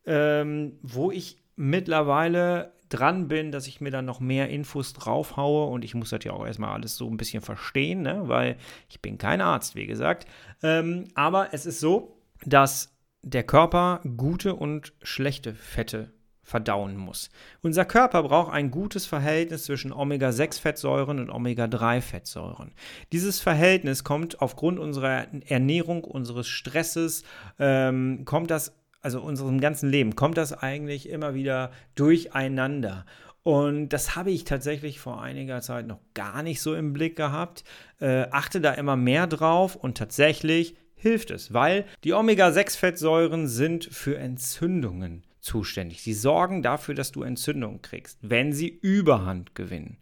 ähm, 0.07 0.79
wo 0.83 1.11
ich 1.11 1.43
mittlerweile 1.57 2.73
dran 2.93 3.29
bin, 3.29 3.53
dass 3.53 3.67
ich 3.67 3.81
mir 3.81 3.91
dann 3.91 4.05
noch 4.05 4.21
mehr 4.21 4.49
Infos 4.49 4.93
draufhaue 4.93 5.67
und 5.67 5.85
ich 5.85 5.95
muss 5.95 6.11
das 6.11 6.25
ja 6.25 6.33
auch 6.33 6.47
erstmal 6.47 6.75
alles 6.75 6.97
so 6.97 7.09
ein 7.09 7.17
bisschen 7.17 7.43
verstehen, 7.43 8.03
ne? 8.03 8.23
weil 8.25 8.57
ich 8.89 9.01
bin 9.01 9.19
kein 9.19 9.41
Arzt, 9.41 9.75
wie 9.75 9.87
gesagt. 9.87 10.27
Ähm, 10.63 11.09
aber 11.15 11.49
es 11.53 11.67
ist 11.67 11.81
so, 11.81 12.17
dass 12.45 12.95
der 13.23 13.45
Körper 13.45 14.01
gute 14.17 14.55
und 14.55 14.93
schlechte 15.03 15.55
Fette 15.55 16.13
verdauen 16.43 16.97
muss. 16.97 17.31
Unser 17.63 17.85
Körper 17.85 18.25
braucht 18.25 18.53
ein 18.53 18.71
gutes 18.71 19.07
Verhältnis 19.07 19.65
zwischen 19.65 19.93
Omega-6-Fettsäuren 19.93 21.21
und 21.21 21.31
Omega-3-Fettsäuren. 21.31 22.73
Dieses 23.13 23.41
Verhältnis 23.41 24.03
kommt 24.03 24.43
aufgrund 24.43 24.81
unserer 24.81 25.29
Ernährung, 25.47 26.03
unseres 26.03 26.49
Stresses, 26.49 27.23
ähm, 27.59 28.25
kommt 28.25 28.51
das 28.51 28.75
also 29.03 29.21
unserem 29.21 29.61
ganzen 29.61 29.91
Leben, 29.91 30.17
kommt 30.17 30.39
das 30.39 30.53
eigentlich 30.53 31.09
immer 31.09 31.35
wieder 31.35 31.73
durcheinander. 31.95 33.05
Und 33.43 33.89
das 33.89 34.15
habe 34.15 34.31
ich 34.31 34.45
tatsächlich 34.45 35.01
vor 35.01 35.21
einiger 35.21 35.61
Zeit 35.61 35.87
noch 35.87 35.99
gar 36.15 36.43
nicht 36.43 36.63
so 36.63 36.75
im 36.75 36.93
Blick 36.93 37.17
gehabt. 37.17 37.65
Äh, 38.01 38.27
achte 38.31 38.61
da 38.61 38.73
immer 38.73 38.97
mehr 38.97 39.27
drauf 39.27 39.75
und 39.75 39.99
tatsächlich 39.99 40.77
hilft 40.95 41.33
es, 41.33 41.53
weil 41.53 41.85
die 42.05 42.13
Omega-6-Fettsäuren 42.13 43.49
sind 43.49 43.85
für 43.85 44.17
Entzündungen 44.17 45.25
zuständig. 45.41 46.03
Sie 46.03 46.15
sorgen 46.15 46.63
dafür, 46.63 46.95
dass 46.95 47.11
du 47.11 47.25
Entzündungen 47.25 47.83
kriegst, 47.83 48.19
wenn 48.23 48.53
sie 48.53 48.69
Überhand 48.69 49.57
gewinnen. 49.57 49.97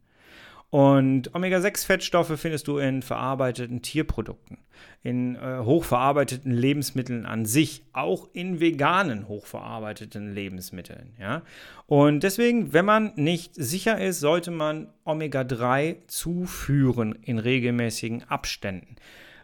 Und 0.71 1.35
Omega-6-Fettstoffe 1.35 2.39
findest 2.39 2.69
du 2.69 2.79
in 2.79 3.03
verarbeiteten 3.03 3.83
Tierprodukten, 3.83 4.59
in 5.03 5.35
äh, 5.35 5.59
hochverarbeiteten 5.65 6.53
Lebensmitteln 6.53 7.27
an 7.27 7.45
sich, 7.45 7.83
auch 7.93 8.29
in 8.33 8.61
veganen 8.61 9.27
hochverarbeiteten 9.27 10.33
Lebensmitteln. 10.33 11.15
Ja? 11.19 11.43
Und 11.87 12.23
deswegen, 12.23 12.73
wenn 12.73 12.85
man 12.85 13.13
nicht 13.17 13.57
sicher 13.57 14.01
ist, 14.01 14.21
sollte 14.21 14.53
man 14.53 14.87
Omega-3 15.05 16.07
zuführen 16.07 17.19
in 17.21 17.41
regelmäßigen 17.41 18.25
Abständen. 18.29 18.95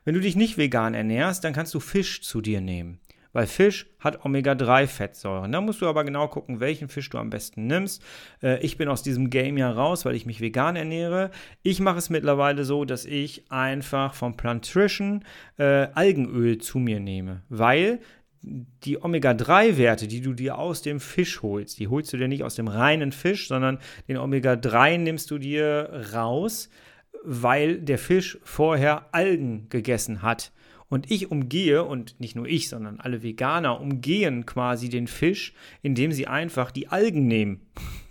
Wenn 0.05 0.15
du 0.15 0.21
dich 0.21 0.37
nicht 0.37 0.57
vegan 0.59 0.95
ernährst, 0.95 1.43
dann 1.43 1.53
kannst 1.53 1.75
du 1.75 1.81
Fisch 1.81 2.23
zu 2.23 2.41
dir 2.41 2.61
nehmen 2.61 3.01
weil 3.37 3.47
Fisch 3.47 3.87
hat 4.01 4.25
Omega-3-Fettsäuren. 4.25 5.53
Da 5.53 5.61
musst 5.61 5.83
du 5.83 5.87
aber 5.87 6.05
genau 6.05 6.27
gucken, 6.27 6.59
welchen 6.59 6.89
Fisch 6.89 7.11
du 7.11 7.19
am 7.19 7.29
besten 7.29 7.67
nimmst. 7.67 8.03
Äh, 8.43 8.65
ich 8.65 8.79
bin 8.79 8.89
aus 8.89 9.03
diesem 9.03 9.29
Game 9.29 9.59
ja 9.59 9.71
raus, 9.71 10.07
weil 10.07 10.15
ich 10.15 10.25
mich 10.25 10.41
vegan 10.41 10.75
ernähre. 10.75 11.31
Ich 11.63 11.79
mache 11.79 11.99
es 11.99 12.09
mittlerweile 12.09 12.65
so, 12.65 12.87
dass 12.87 13.05
ich 13.05 13.53
einfach 13.53 14.15
vom 14.15 14.39
Plantrition 14.39 15.23
äh, 15.59 15.89
Algenöl 15.93 16.57
zu 16.57 16.79
mir 16.79 16.99
nehme, 16.99 17.43
weil 17.51 18.01
die 18.41 19.05
Omega-3-Werte, 19.05 20.07
die 20.07 20.23
du 20.23 20.33
dir 20.33 20.57
aus 20.57 20.81
dem 20.81 20.99
Fisch 20.99 21.43
holst, 21.43 21.79
die 21.79 21.89
holst 21.89 22.15
du 22.15 22.17
dir 22.17 22.29
nicht 22.29 22.43
aus 22.43 22.55
dem 22.55 22.69
reinen 22.69 23.13
Fisch, 23.13 23.49
sondern 23.49 23.81
den 24.09 24.17
Omega-3 24.17 24.97
nimmst 24.97 25.31
du 25.31 25.37
dir 25.37 26.07
raus, 26.15 26.71
weil 27.23 27.83
der 27.83 27.99
Fisch 27.99 28.39
vorher 28.45 29.13
Algen 29.13 29.69
gegessen 29.69 30.23
hat. 30.23 30.53
Und 30.89 31.11
ich 31.11 31.31
umgehe, 31.31 31.85
und 31.85 32.19
nicht 32.21 32.37
nur 32.37 32.47
ich, 32.47 32.69
sondern 32.69 33.01
alle 33.01 33.23
Veganer 33.23 33.81
umgehen 33.81 34.47
quasi 34.47 34.89
den 34.89 35.09
Fisch, 35.09 35.53
indem 35.83 36.13
sie 36.13 36.27
einfach 36.27 36.71
die 36.71 36.89
Algen 36.89 37.27
nehmen. 37.27 37.61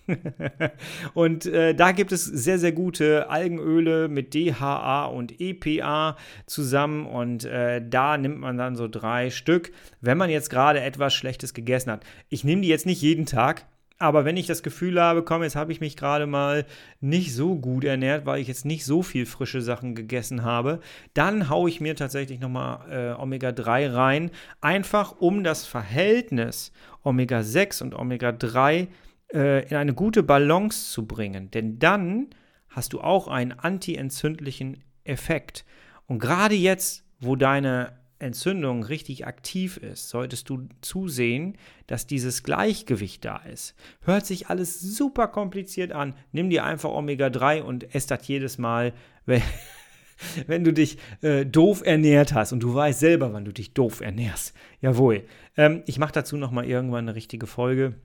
und 1.13 1.45
äh, 1.45 1.73
da 1.73 1.91
gibt 1.91 2.11
es 2.11 2.25
sehr, 2.25 2.59
sehr 2.59 2.71
gute 2.71 3.29
Algenöle 3.29 4.07
mit 4.07 4.33
DHA 4.33 5.05
und 5.05 5.39
EPA 5.39 6.17
zusammen. 6.45 7.05
Und 7.05 7.45
äh, 7.45 7.81
da 7.87 8.17
nimmt 8.17 8.39
man 8.39 8.57
dann 8.57 8.75
so 8.75 8.87
drei 8.87 9.29
Stück, 9.29 9.71
wenn 10.01 10.17
man 10.17 10.29
jetzt 10.29 10.49
gerade 10.49 10.81
etwas 10.81 11.13
Schlechtes 11.13 11.53
gegessen 11.53 11.91
hat. 11.91 12.03
Ich 12.29 12.43
nehme 12.43 12.61
die 12.61 12.67
jetzt 12.67 12.85
nicht 12.85 13.01
jeden 13.01 13.25
Tag, 13.25 13.65
aber 13.97 14.25
wenn 14.25 14.35
ich 14.35 14.45
das 14.45 14.61
Gefühl 14.61 15.01
habe, 15.01 15.23
komm, 15.23 15.43
jetzt 15.43 15.55
habe 15.55 15.71
ich 15.71 15.79
mich 15.79 15.95
gerade 15.95 16.27
mal 16.27 16.65
nicht 16.99 17.33
so 17.33 17.55
gut 17.55 17.85
ernährt, 17.85 18.25
weil 18.25 18.41
ich 18.41 18.47
jetzt 18.47 18.65
nicht 18.65 18.83
so 18.83 19.01
viel 19.01 19.25
frische 19.25 19.61
Sachen 19.61 19.95
gegessen 19.95 20.43
habe, 20.43 20.81
dann 21.13 21.49
haue 21.49 21.69
ich 21.69 21.79
mir 21.79 21.95
tatsächlich 21.95 22.39
nochmal 22.39 22.91
äh, 22.91 23.21
Omega-3 23.21 23.93
rein, 23.93 24.31
einfach 24.59 25.15
um 25.19 25.43
das 25.43 25.65
Verhältnis 25.65 26.73
Omega-6 27.03 27.83
und 27.83 27.95
Omega-3 27.95 28.87
äh, 29.33 29.67
in 29.69 29.77
eine 29.77 29.93
gute 29.93 30.23
Balance 30.23 30.91
zu 30.91 31.05
bringen. 31.05 31.49
Denn 31.51 31.79
dann 31.79 32.27
hast 32.69 32.91
du 32.91 32.99
auch 32.99 33.29
einen 33.29 33.53
antientzündlichen 33.53 34.83
Effekt. 35.05 35.63
Und 36.07 36.19
gerade 36.19 36.55
jetzt, 36.55 37.05
wo 37.19 37.37
deine 37.37 37.93
Entzündung 38.25 38.83
richtig 38.83 39.25
aktiv 39.25 39.77
ist, 39.77 40.09
solltest 40.09 40.49
du 40.49 40.67
zusehen, 40.81 41.57
dass 41.87 42.07
dieses 42.07 42.43
Gleichgewicht 42.43 43.23
da 43.23 43.37
ist. 43.37 43.75
Hört 44.01 44.25
sich 44.25 44.47
alles 44.47 44.81
super 44.81 45.27
kompliziert 45.27 45.91
an. 45.91 46.15
Nimm 46.31 46.49
dir 46.49 46.65
einfach 46.65 46.89
Omega-3 46.89 47.61
und 47.61 47.95
ess 47.95 48.07
das 48.07 48.27
jedes 48.27 48.57
Mal, 48.57 48.93
wenn, 49.25 49.41
wenn 50.47 50.63
du 50.63 50.73
dich 50.73 50.97
äh, 51.21 51.45
doof 51.45 51.81
ernährt 51.85 52.33
hast 52.33 52.51
und 52.51 52.61
du 52.61 52.73
weißt 52.73 52.99
selber, 52.99 53.31
wann 53.33 53.45
du 53.45 53.53
dich 53.53 53.73
doof 53.73 54.01
ernährst. 54.01 54.53
Jawohl. 54.81 55.23
Ähm, 55.55 55.83
ich 55.85 55.99
mache 55.99 56.13
dazu 56.13 56.37
nochmal 56.37 56.65
irgendwann 56.65 57.07
eine 57.07 57.15
richtige 57.15 57.47
Folge, 57.47 57.95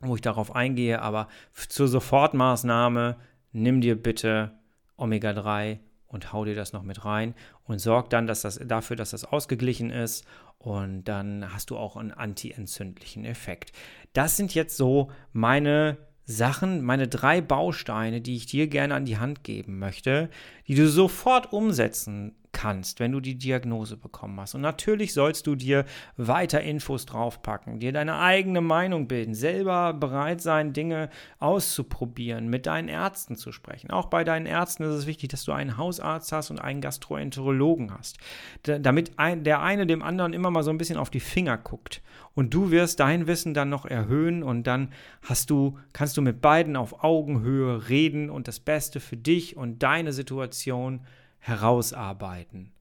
wo 0.00 0.14
ich 0.14 0.22
darauf 0.22 0.54
eingehe, 0.54 1.02
aber 1.02 1.28
zur 1.68 1.88
Sofortmaßnahme 1.88 3.16
nimm 3.52 3.80
dir 3.80 4.00
bitte 4.00 4.52
Omega-3 4.96 5.78
und 6.10 6.32
hau 6.32 6.44
dir 6.44 6.54
das 6.54 6.72
noch 6.72 6.82
mit 6.82 7.04
rein 7.04 7.34
und 7.64 7.78
sorg 7.78 8.10
dann 8.10 8.26
dass 8.26 8.42
das, 8.42 8.60
dafür, 8.62 8.96
dass 8.96 9.10
das 9.10 9.24
ausgeglichen 9.24 9.90
ist 9.90 10.26
und 10.58 11.04
dann 11.04 11.54
hast 11.54 11.70
du 11.70 11.78
auch 11.78 11.96
einen 11.96 12.10
antientzündlichen 12.10 13.24
Effekt. 13.24 13.72
Das 14.12 14.36
sind 14.36 14.54
jetzt 14.54 14.76
so 14.76 15.10
meine 15.32 15.96
Sachen, 16.26 16.82
meine 16.82 17.08
drei 17.08 17.40
Bausteine, 17.40 18.20
die 18.20 18.36
ich 18.36 18.46
dir 18.46 18.66
gerne 18.66 18.94
an 18.94 19.04
die 19.04 19.18
Hand 19.18 19.42
geben 19.42 19.78
möchte, 19.78 20.28
die 20.68 20.74
du 20.74 20.88
sofort 20.88 21.52
umsetzen 21.52 22.36
kannst, 22.60 23.00
wenn 23.00 23.12
du 23.12 23.20
die 23.20 23.36
Diagnose 23.36 23.96
bekommen 23.96 24.38
hast. 24.38 24.54
Und 24.54 24.60
natürlich 24.60 25.14
sollst 25.14 25.46
du 25.46 25.54
dir 25.54 25.86
weiter 26.18 26.60
Infos 26.60 27.06
draufpacken, 27.06 27.80
dir 27.80 27.90
deine 27.90 28.18
eigene 28.18 28.60
Meinung 28.60 29.08
bilden, 29.08 29.34
selber 29.34 29.94
bereit 29.94 30.42
sein, 30.42 30.74
Dinge 30.74 31.08
auszuprobieren, 31.38 32.48
mit 32.48 32.66
deinen 32.66 32.88
Ärzten 32.88 33.36
zu 33.36 33.50
sprechen. 33.50 33.90
Auch 33.90 34.06
bei 34.06 34.24
deinen 34.24 34.44
Ärzten 34.44 34.82
ist 34.82 34.90
es 34.90 35.06
wichtig, 35.06 35.30
dass 35.30 35.44
du 35.44 35.52
einen 35.52 35.78
Hausarzt 35.78 36.32
hast 36.32 36.50
und 36.50 36.58
einen 36.58 36.82
Gastroenterologen 36.82 37.94
hast, 37.96 38.18
damit 38.62 39.18
ein, 39.18 39.42
der 39.42 39.62
eine 39.62 39.86
dem 39.86 40.02
anderen 40.02 40.34
immer 40.34 40.50
mal 40.50 40.62
so 40.62 40.70
ein 40.70 40.78
bisschen 40.78 40.98
auf 40.98 41.08
die 41.08 41.20
Finger 41.20 41.56
guckt. 41.56 42.02
Und 42.34 42.52
du 42.52 42.70
wirst 42.70 43.00
dein 43.00 43.26
Wissen 43.26 43.54
dann 43.54 43.70
noch 43.70 43.86
erhöhen 43.86 44.42
und 44.42 44.66
dann 44.66 44.92
hast 45.22 45.48
du, 45.48 45.78
kannst 45.94 46.18
du 46.18 46.22
mit 46.22 46.42
beiden 46.42 46.76
auf 46.76 47.02
Augenhöhe 47.02 47.88
reden 47.88 48.28
und 48.28 48.48
das 48.48 48.60
Beste 48.60 49.00
für 49.00 49.16
dich 49.16 49.56
und 49.56 49.82
deine 49.82 50.12
Situation 50.12 51.00
herausarbeiten. 51.40 52.72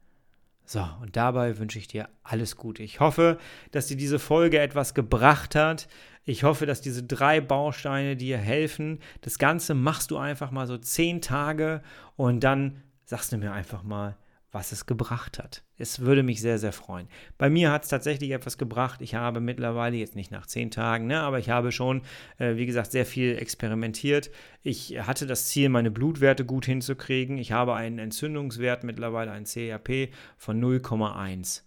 So, 0.66 0.86
und 1.02 1.16
dabei 1.16 1.58
wünsche 1.58 1.80
ich 1.80 1.88
dir 1.88 2.10
alles 2.22 2.56
Gute. 2.56 2.84
Ich 2.84 3.00
hoffe, 3.00 3.40
dass 3.72 3.88
dir 3.88 3.98
diese 3.98 4.20
Folge 4.20 4.60
etwas 4.60 4.94
gebracht 4.94 5.56
hat. 5.56 5.88
Ich 6.26 6.44
hoffe, 6.44 6.68
dass 6.68 6.80
diese 6.80 7.02
drei 7.02 7.42
Bausteine 7.42 8.16
dir 8.16 8.38
helfen. 8.38 9.00
Das 9.22 9.40
Ganze 9.40 9.74
machst 9.74 10.12
du 10.12 10.18
einfach 10.18 10.52
mal 10.52 10.68
so 10.68 10.78
zehn 10.78 11.22
Tage 11.22 11.82
und 12.18 12.44
dann 12.44 12.84
sagst 13.06 13.32
du 13.32 13.38
mir 13.38 13.52
einfach 13.52 13.82
mal, 13.82 14.16
was 14.52 14.72
es 14.72 14.86
gebracht 14.86 15.38
hat. 15.40 15.64
Es 15.78 16.00
würde 16.00 16.24
mich 16.24 16.42
sehr, 16.42 16.58
sehr 16.58 16.72
freuen. 16.72 17.08
Bei 17.38 17.50
mir 17.50 17.72
hat 17.72 17.84
es 17.84 17.90
tatsächlich 17.90 18.32
etwas 18.32 18.58
gebracht. 18.58 19.02
Ich 19.02 19.16
habe 19.16 19.40
mittlerweile, 19.40 19.98
jetzt 19.98 20.16
nicht 20.16 20.32
nach 20.32 20.48
zehn 20.48 20.72
Tagen, 20.72 21.08
ne, 21.08 21.22
aber 21.22 21.40
ich 21.40 21.50
habe 21.50 21.72
schon, 21.72 22.02
äh, 22.38 22.56
wie 22.56 22.66
gesagt, 22.66 22.92
sehr 22.92 23.06
viel 23.06 23.38
experimentiert. 23.38 24.32
Ich 24.64 25.00
hatte 25.00 25.28
das 25.28 25.48
Ziel, 25.48 25.70
meine 25.70 25.92
Blutwerte 25.92 26.46
gut 26.46 26.66
hinzukriegen. 26.66 27.38
Ich 27.38 27.52
habe 27.52 27.76
einen 27.76 28.00
Entzündungswert 28.00 28.84
mittlerweile, 28.84 29.32
ein 29.32 29.46
CRP 29.46 30.10
von 30.38 30.60
0,1. 30.60 31.62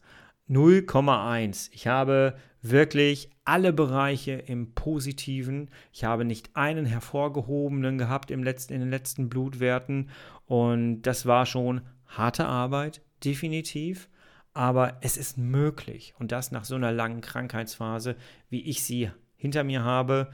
0,1. 0.49 1.71
Ich 1.73 1.87
habe 1.87 2.37
wirklich 2.63 3.31
alle 3.45 3.73
Bereiche 3.73 4.33
im 4.33 4.73
Positiven. 4.75 5.71
Ich 5.93 6.05
habe 6.05 6.25
nicht 6.25 6.51
einen 6.55 6.87
hervorgehobenen 6.87 7.99
gehabt 7.99 8.31
im 8.31 8.43
letzten, 8.43 8.75
in 8.75 8.81
den 8.81 8.91
letzten 8.91 9.29
Blutwerten. 9.29 10.11
Und 10.47 11.03
das 11.03 11.27
war 11.27 11.47
schon 11.47 11.83
harte 12.17 12.47
Arbeit, 12.47 13.03
definitiv. 13.25 14.09
Aber 14.55 14.99
es 15.01 15.17
ist 15.17 15.39
möglich. 15.39 16.15
Und 16.19 16.31
das 16.31 16.53
nach 16.53 16.65
so 16.65 16.75
einer 16.75 16.93
langen 16.93 17.23
Krankheitsphase, 17.23 18.17
wie 18.51 18.63
ich 18.63 18.85
sie 18.85 19.11
hinter 19.37 19.65
mir 19.65 19.83
habe. 19.83 20.33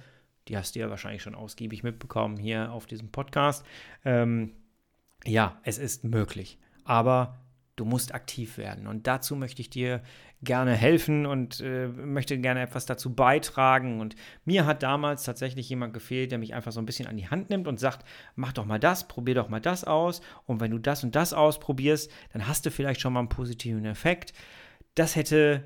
Die 0.49 0.57
hast 0.57 0.75
du 0.75 0.81
ja 0.81 0.91
wahrscheinlich 0.91 1.23
schon 1.23 1.35
ausgiebig 1.35 1.83
mitbekommen 1.83 2.37
hier 2.37 2.73
auf 2.73 2.87
diesem 2.87 3.11
Podcast. 3.11 3.65
Ähm, 4.05 4.53
ja, 5.25 5.61
es 5.63 5.79
ist 5.79 6.05
möglich. 6.05 6.59
Aber 6.85 7.39
Du 7.79 7.85
musst 7.85 8.13
aktiv 8.13 8.59
werden. 8.59 8.89
Und 8.89 9.07
dazu 9.07 9.37
möchte 9.37 9.63
ich 9.63 9.71
dir 9.71 10.03
gerne 10.43 10.73
helfen 10.73 11.27
und 11.27 11.61
äh, 11.61 11.89
möchte 11.89 12.39
gerne 12.39 12.61
etwas 12.61 12.87
dazu 12.87 13.15
beitragen. 13.15 14.01
Und 14.01 14.15
mir 14.45 14.67
hat 14.67 14.83
damals 14.83 15.25
tatsächlich 15.25 15.69
jemand 15.69 15.93
gefehlt, 15.95 16.31
der 16.31 16.39
mich 16.39 16.55
einfach 16.55 16.73
so 16.73 16.81
ein 16.81 16.87
bisschen 16.87 17.09
an 17.09 17.17
die 17.17 17.29
Hand 17.29 17.51
nimmt 17.51 17.67
und 17.67 17.81
sagt, 17.81 18.07
mach 18.37 18.53
doch 18.53 18.65
mal 18.65 18.79
das, 18.79 19.09
probier 19.09 19.35
doch 19.35 19.49
mal 19.49 19.61
das 19.61 19.85
aus. 19.85 20.21
Und 20.47 20.61
wenn 20.61 20.71
du 20.71 20.79
das 20.79 21.03
und 21.03 21.17
das 21.17 21.33
ausprobierst, 21.33 22.11
dann 22.33 22.47
hast 22.47 22.65
du 22.67 22.71
vielleicht 22.71 23.01
schon 23.01 23.13
mal 23.13 23.21
einen 23.21 23.29
positiven 23.29 23.85
Effekt. 23.85 24.33
Das 24.95 25.17
hätte 25.17 25.65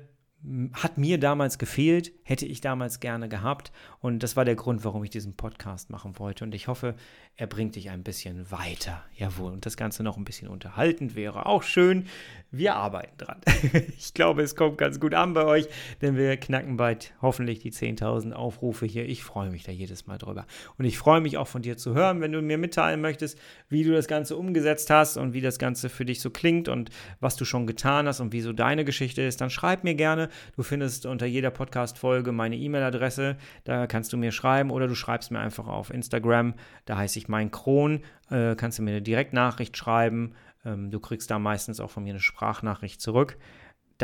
hat 0.73 0.97
mir 0.97 1.19
damals 1.19 1.57
gefehlt, 1.57 2.11
hätte 2.23 2.45
ich 2.45 2.59
damals 2.59 2.99
gerne 2.99 3.29
gehabt. 3.29 3.71
Und 4.01 4.23
das 4.23 4.35
war 4.35 4.43
der 4.43 4.55
Grund, 4.55 4.83
warum 4.83 5.03
ich 5.03 5.09
diesen 5.09 5.35
Podcast 5.35 5.89
machen 5.89 6.19
wollte. 6.19 6.43
Und 6.43 6.53
ich 6.53 6.67
hoffe, 6.67 6.95
er 7.35 7.47
bringt 7.47 7.75
dich 7.75 7.89
ein 7.89 8.03
bisschen 8.03 8.51
weiter. 8.51 9.03
Jawohl. 9.15 9.53
Und 9.53 9.65
das 9.65 9.77
Ganze 9.77 10.03
noch 10.03 10.17
ein 10.17 10.25
bisschen 10.25 10.49
unterhaltend 10.49 11.15
wäre 11.15 11.45
auch 11.45 11.63
schön. 11.63 12.07
Wir 12.51 12.75
arbeiten 12.75 13.17
dran. 13.17 13.41
ich 13.97 14.13
glaube, 14.13 14.43
es 14.43 14.55
kommt 14.55 14.77
ganz 14.77 14.99
gut 14.99 15.13
an 15.13 15.33
bei 15.33 15.45
euch, 15.45 15.67
denn 16.01 16.17
wir 16.17 16.35
knacken 16.35 16.75
bald 16.75 17.13
hoffentlich 17.21 17.59
die 17.59 17.71
10.000 17.71 18.33
Aufrufe 18.33 18.85
hier. 18.85 19.07
Ich 19.07 19.23
freue 19.23 19.49
mich 19.49 19.63
da 19.63 19.71
jedes 19.71 20.07
Mal 20.07 20.17
drüber. 20.17 20.45
Und 20.77 20.85
ich 20.85 20.97
freue 20.97 21.21
mich 21.21 21.37
auch 21.37 21.47
von 21.47 21.61
dir 21.61 21.77
zu 21.77 21.95
hören, 21.95 22.19
wenn 22.19 22.33
du 22.33 22.41
mir 22.41 22.57
mitteilen 22.57 22.99
möchtest, 22.99 23.39
wie 23.69 23.83
du 23.83 23.93
das 23.93 24.07
Ganze 24.07 24.35
umgesetzt 24.35 24.89
hast 24.89 25.15
und 25.15 25.33
wie 25.33 25.41
das 25.41 25.57
Ganze 25.57 25.87
für 25.87 26.05
dich 26.05 26.19
so 26.19 26.29
klingt 26.29 26.67
und 26.67 26.89
was 27.21 27.37
du 27.37 27.45
schon 27.45 27.65
getan 27.65 28.07
hast 28.07 28.19
und 28.19 28.33
wie 28.33 28.41
so 28.41 28.51
deine 28.51 28.83
Geschichte 28.83 29.21
ist. 29.21 29.39
Dann 29.39 29.49
schreib 29.49 29.85
mir 29.85 29.95
gerne 29.95 30.29
Du 30.55 30.63
findest 30.63 31.05
unter 31.05 31.25
jeder 31.25 31.51
Podcast-Folge 31.51 32.31
meine 32.31 32.55
E-Mail-Adresse. 32.55 33.37
Da 33.63 33.87
kannst 33.87 34.13
du 34.13 34.17
mir 34.17 34.31
schreiben 34.31 34.71
oder 34.71 34.87
du 34.87 34.95
schreibst 34.95 35.31
mir 35.31 35.39
einfach 35.39 35.67
auf 35.67 35.89
Instagram. 35.89 36.53
Da 36.85 36.97
heiße 36.97 37.19
ich 37.19 37.27
mein 37.27 37.51
Kron. 37.51 38.01
Äh, 38.29 38.55
kannst 38.55 38.79
du 38.79 38.83
mir 38.83 38.91
eine 38.91 39.01
Direktnachricht 39.01 39.75
schreiben. 39.77 40.33
Ähm, 40.65 40.91
du 40.91 40.99
kriegst 40.99 41.29
da 41.31 41.39
meistens 41.39 41.79
auch 41.79 41.89
von 41.89 42.03
mir 42.03 42.11
eine 42.11 42.19
Sprachnachricht 42.19 43.01
zurück 43.01 43.37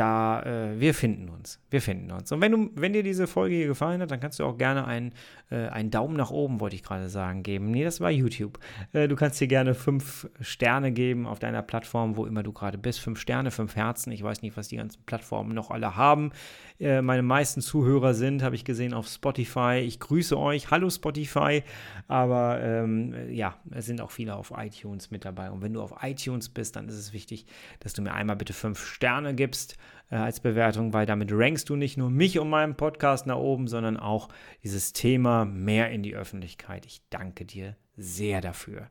da, 0.00 0.42
äh, 0.42 0.80
wir 0.80 0.94
finden 0.94 1.28
uns. 1.28 1.60
Wir 1.68 1.82
finden 1.82 2.10
uns. 2.10 2.32
Und 2.32 2.40
wenn, 2.40 2.52
du, 2.52 2.70
wenn 2.74 2.94
dir 2.94 3.02
diese 3.02 3.26
Folge 3.26 3.54
hier 3.54 3.66
gefallen 3.66 4.00
hat, 4.00 4.10
dann 4.10 4.18
kannst 4.18 4.38
du 4.38 4.44
auch 4.44 4.56
gerne 4.56 4.86
einen, 4.86 5.12
äh, 5.50 5.68
einen 5.68 5.90
Daumen 5.90 6.16
nach 6.16 6.30
oben, 6.30 6.58
wollte 6.58 6.74
ich 6.74 6.82
gerade 6.82 7.10
sagen, 7.10 7.42
geben. 7.42 7.70
Nee, 7.70 7.84
das 7.84 8.00
war 8.00 8.10
YouTube. 8.10 8.58
Äh, 8.94 9.08
du 9.08 9.16
kannst 9.16 9.38
dir 9.42 9.46
gerne 9.46 9.74
fünf 9.74 10.26
Sterne 10.40 10.90
geben 10.90 11.26
auf 11.26 11.38
deiner 11.38 11.60
Plattform, 11.60 12.16
wo 12.16 12.24
immer 12.24 12.42
du 12.42 12.52
gerade 12.52 12.78
bist. 12.78 13.00
Fünf 13.00 13.20
Sterne, 13.20 13.50
fünf 13.50 13.76
Herzen. 13.76 14.10
Ich 14.10 14.22
weiß 14.22 14.40
nicht, 14.40 14.56
was 14.56 14.68
die 14.68 14.76
ganzen 14.76 15.02
Plattformen 15.04 15.54
noch 15.54 15.70
alle 15.70 15.96
haben. 15.96 16.32
Äh, 16.78 17.02
meine 17.02 17.22
meisten 17.22 17.60
Zuhörer 17.60 18.14
sind, 18.14 18.42
habe 18.42 18.54
ich 18.54 18.64
gesehen, 18.64 18.94
auf 18.94 19.06
Spotify. 19.06 19.82
Ich 19.84 20.00
grüße 20.00 20.38
euch. 20.38 20.70
Hallo 20.70 20.88
Spotify. 20.88 21.62
Aber 22.08 22.58
ähm, 22.62 23.14
ja, 23.30 23.54
es 23.70 23.84
sind 23.84 24.00
auch 24.00 24.12
viele 24.12 24.34
auf 24.34 24.54
iTunes 24.56 25.10
mit 25.10 25.26
dabei. 25.26 25.50
Und 25.50 25.60
wenn 25.60 25.74
du 25.74 25.82
auf 25.82 25.96
iTunes 26.00 26.48
bist, 26.48 26.76
dann 26.76 26.88
ist 26.88 26.96
es 26.96 27.12
wichtig, 27.12 27.44
dass 27.80 27.92
du 27.92 28.00
mir 28.00 28.14
einmal 28.14 28.36
bitte 28.36 28.54
fünf 28.54 28.82
Sterne 28.82 29.34
gibst 29.34 29.76
äh, 30.10 30.16
als 30.16 30.40
Bewertung, 30.40 30.92
weil 30.92 31.06
damit 31.06 31.30
rankst 31.32 31.68
du 31.68 31.76
nicht 31.76 31.96
nur 31.96 32.10
mich 32.10 32.38
und 32.38 32.50
meinen 32.50 32.76
Podcast 32.76 33.26
nach 33.26 33.36
oben, 33.36 33.68
sondern 33.68 33.96
auch 33.96 34.28
dieses 34.62 34.92
Thema 34.92 35.44
mehr 35.44 35.90
in 35.90 36.02
die 36.02 36.16
Öffentlichkeit. 36.16 36.86
Ich 36.86 37.02
danke 37.10 37.44
dir 37.44 37.76
sehr 37.96 38.40
dafür. 38.40 38.88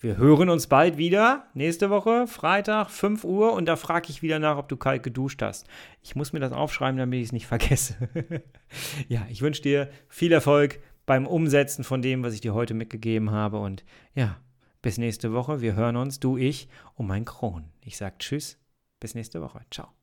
Wir 0.00 0.16
hören 0.16 0.48
uns 0.48 0.68
bald 0.68 0.96
wieder, 0.96 1.48
nächste 1.54 1.90
Woche, 1.90 2.28
Freitag, 2.28 2.88
5 2.88 3.24
Uhr, 3.24 3.52
und 3.52 3.66
da 3.66 3.74
frage 3.74 4.10
ich 4.10 4.22
wieder 4.22 4.38
nach, 4.38 4.56
ob 4.56 4.68
du 4.68 4.76
kalt 4.76 5.02
geduscht 5.02 5.42
hast. 5.42 5.66
Ich 6.02 6.14
muss 6.14 6.32
mir 6.32 6.38
das 6.38 6.52
aufschreiben, 6.52 6.98
damit 6.98 7.18
ich 7.18 7.26
es 7.26 7.32
nicht 7.32 7.48
vergesse. 7.48 7.96
ja, 9.08 9.26
ich 9.28 9.42
wünsche 9.42 9.62
dir 9.62 9.90
viel 10.08 10.30
Erfolg 10.30 10.78
beim 11.04 11.26
Umsetzen 11.26 11.82
von 11.82 12.00
dem, 12.00 12.22
was 12.22 12.34
ich 12.34 12.40
dir 12.40 12.54
heute 12.54 12.74
mitgegeben 12.74 13.32
habe. 13.32 13.58
Und 13.58 13.84
ja, 14.14 14.36
bis 14.82 14.98
nächste 14.98 15.32
Woche. 15.32 15.60
Wir 15.60 15.74
hören 15.74 15.96
uns, 15.96 16.20
du, 16.20 16.36
ich 16.36 16.68
und 16.94 17.08
mein 17.08 17.24
Kron. 17.24 17.64
Ich 17.80 17.96
sage 17.96 18.16
Tschüss, 18.18 18.56
bis 19.00 19.16
nächste 19.16 19.40
Woche. 19.40 19.62
Ciao. 19.70 19.97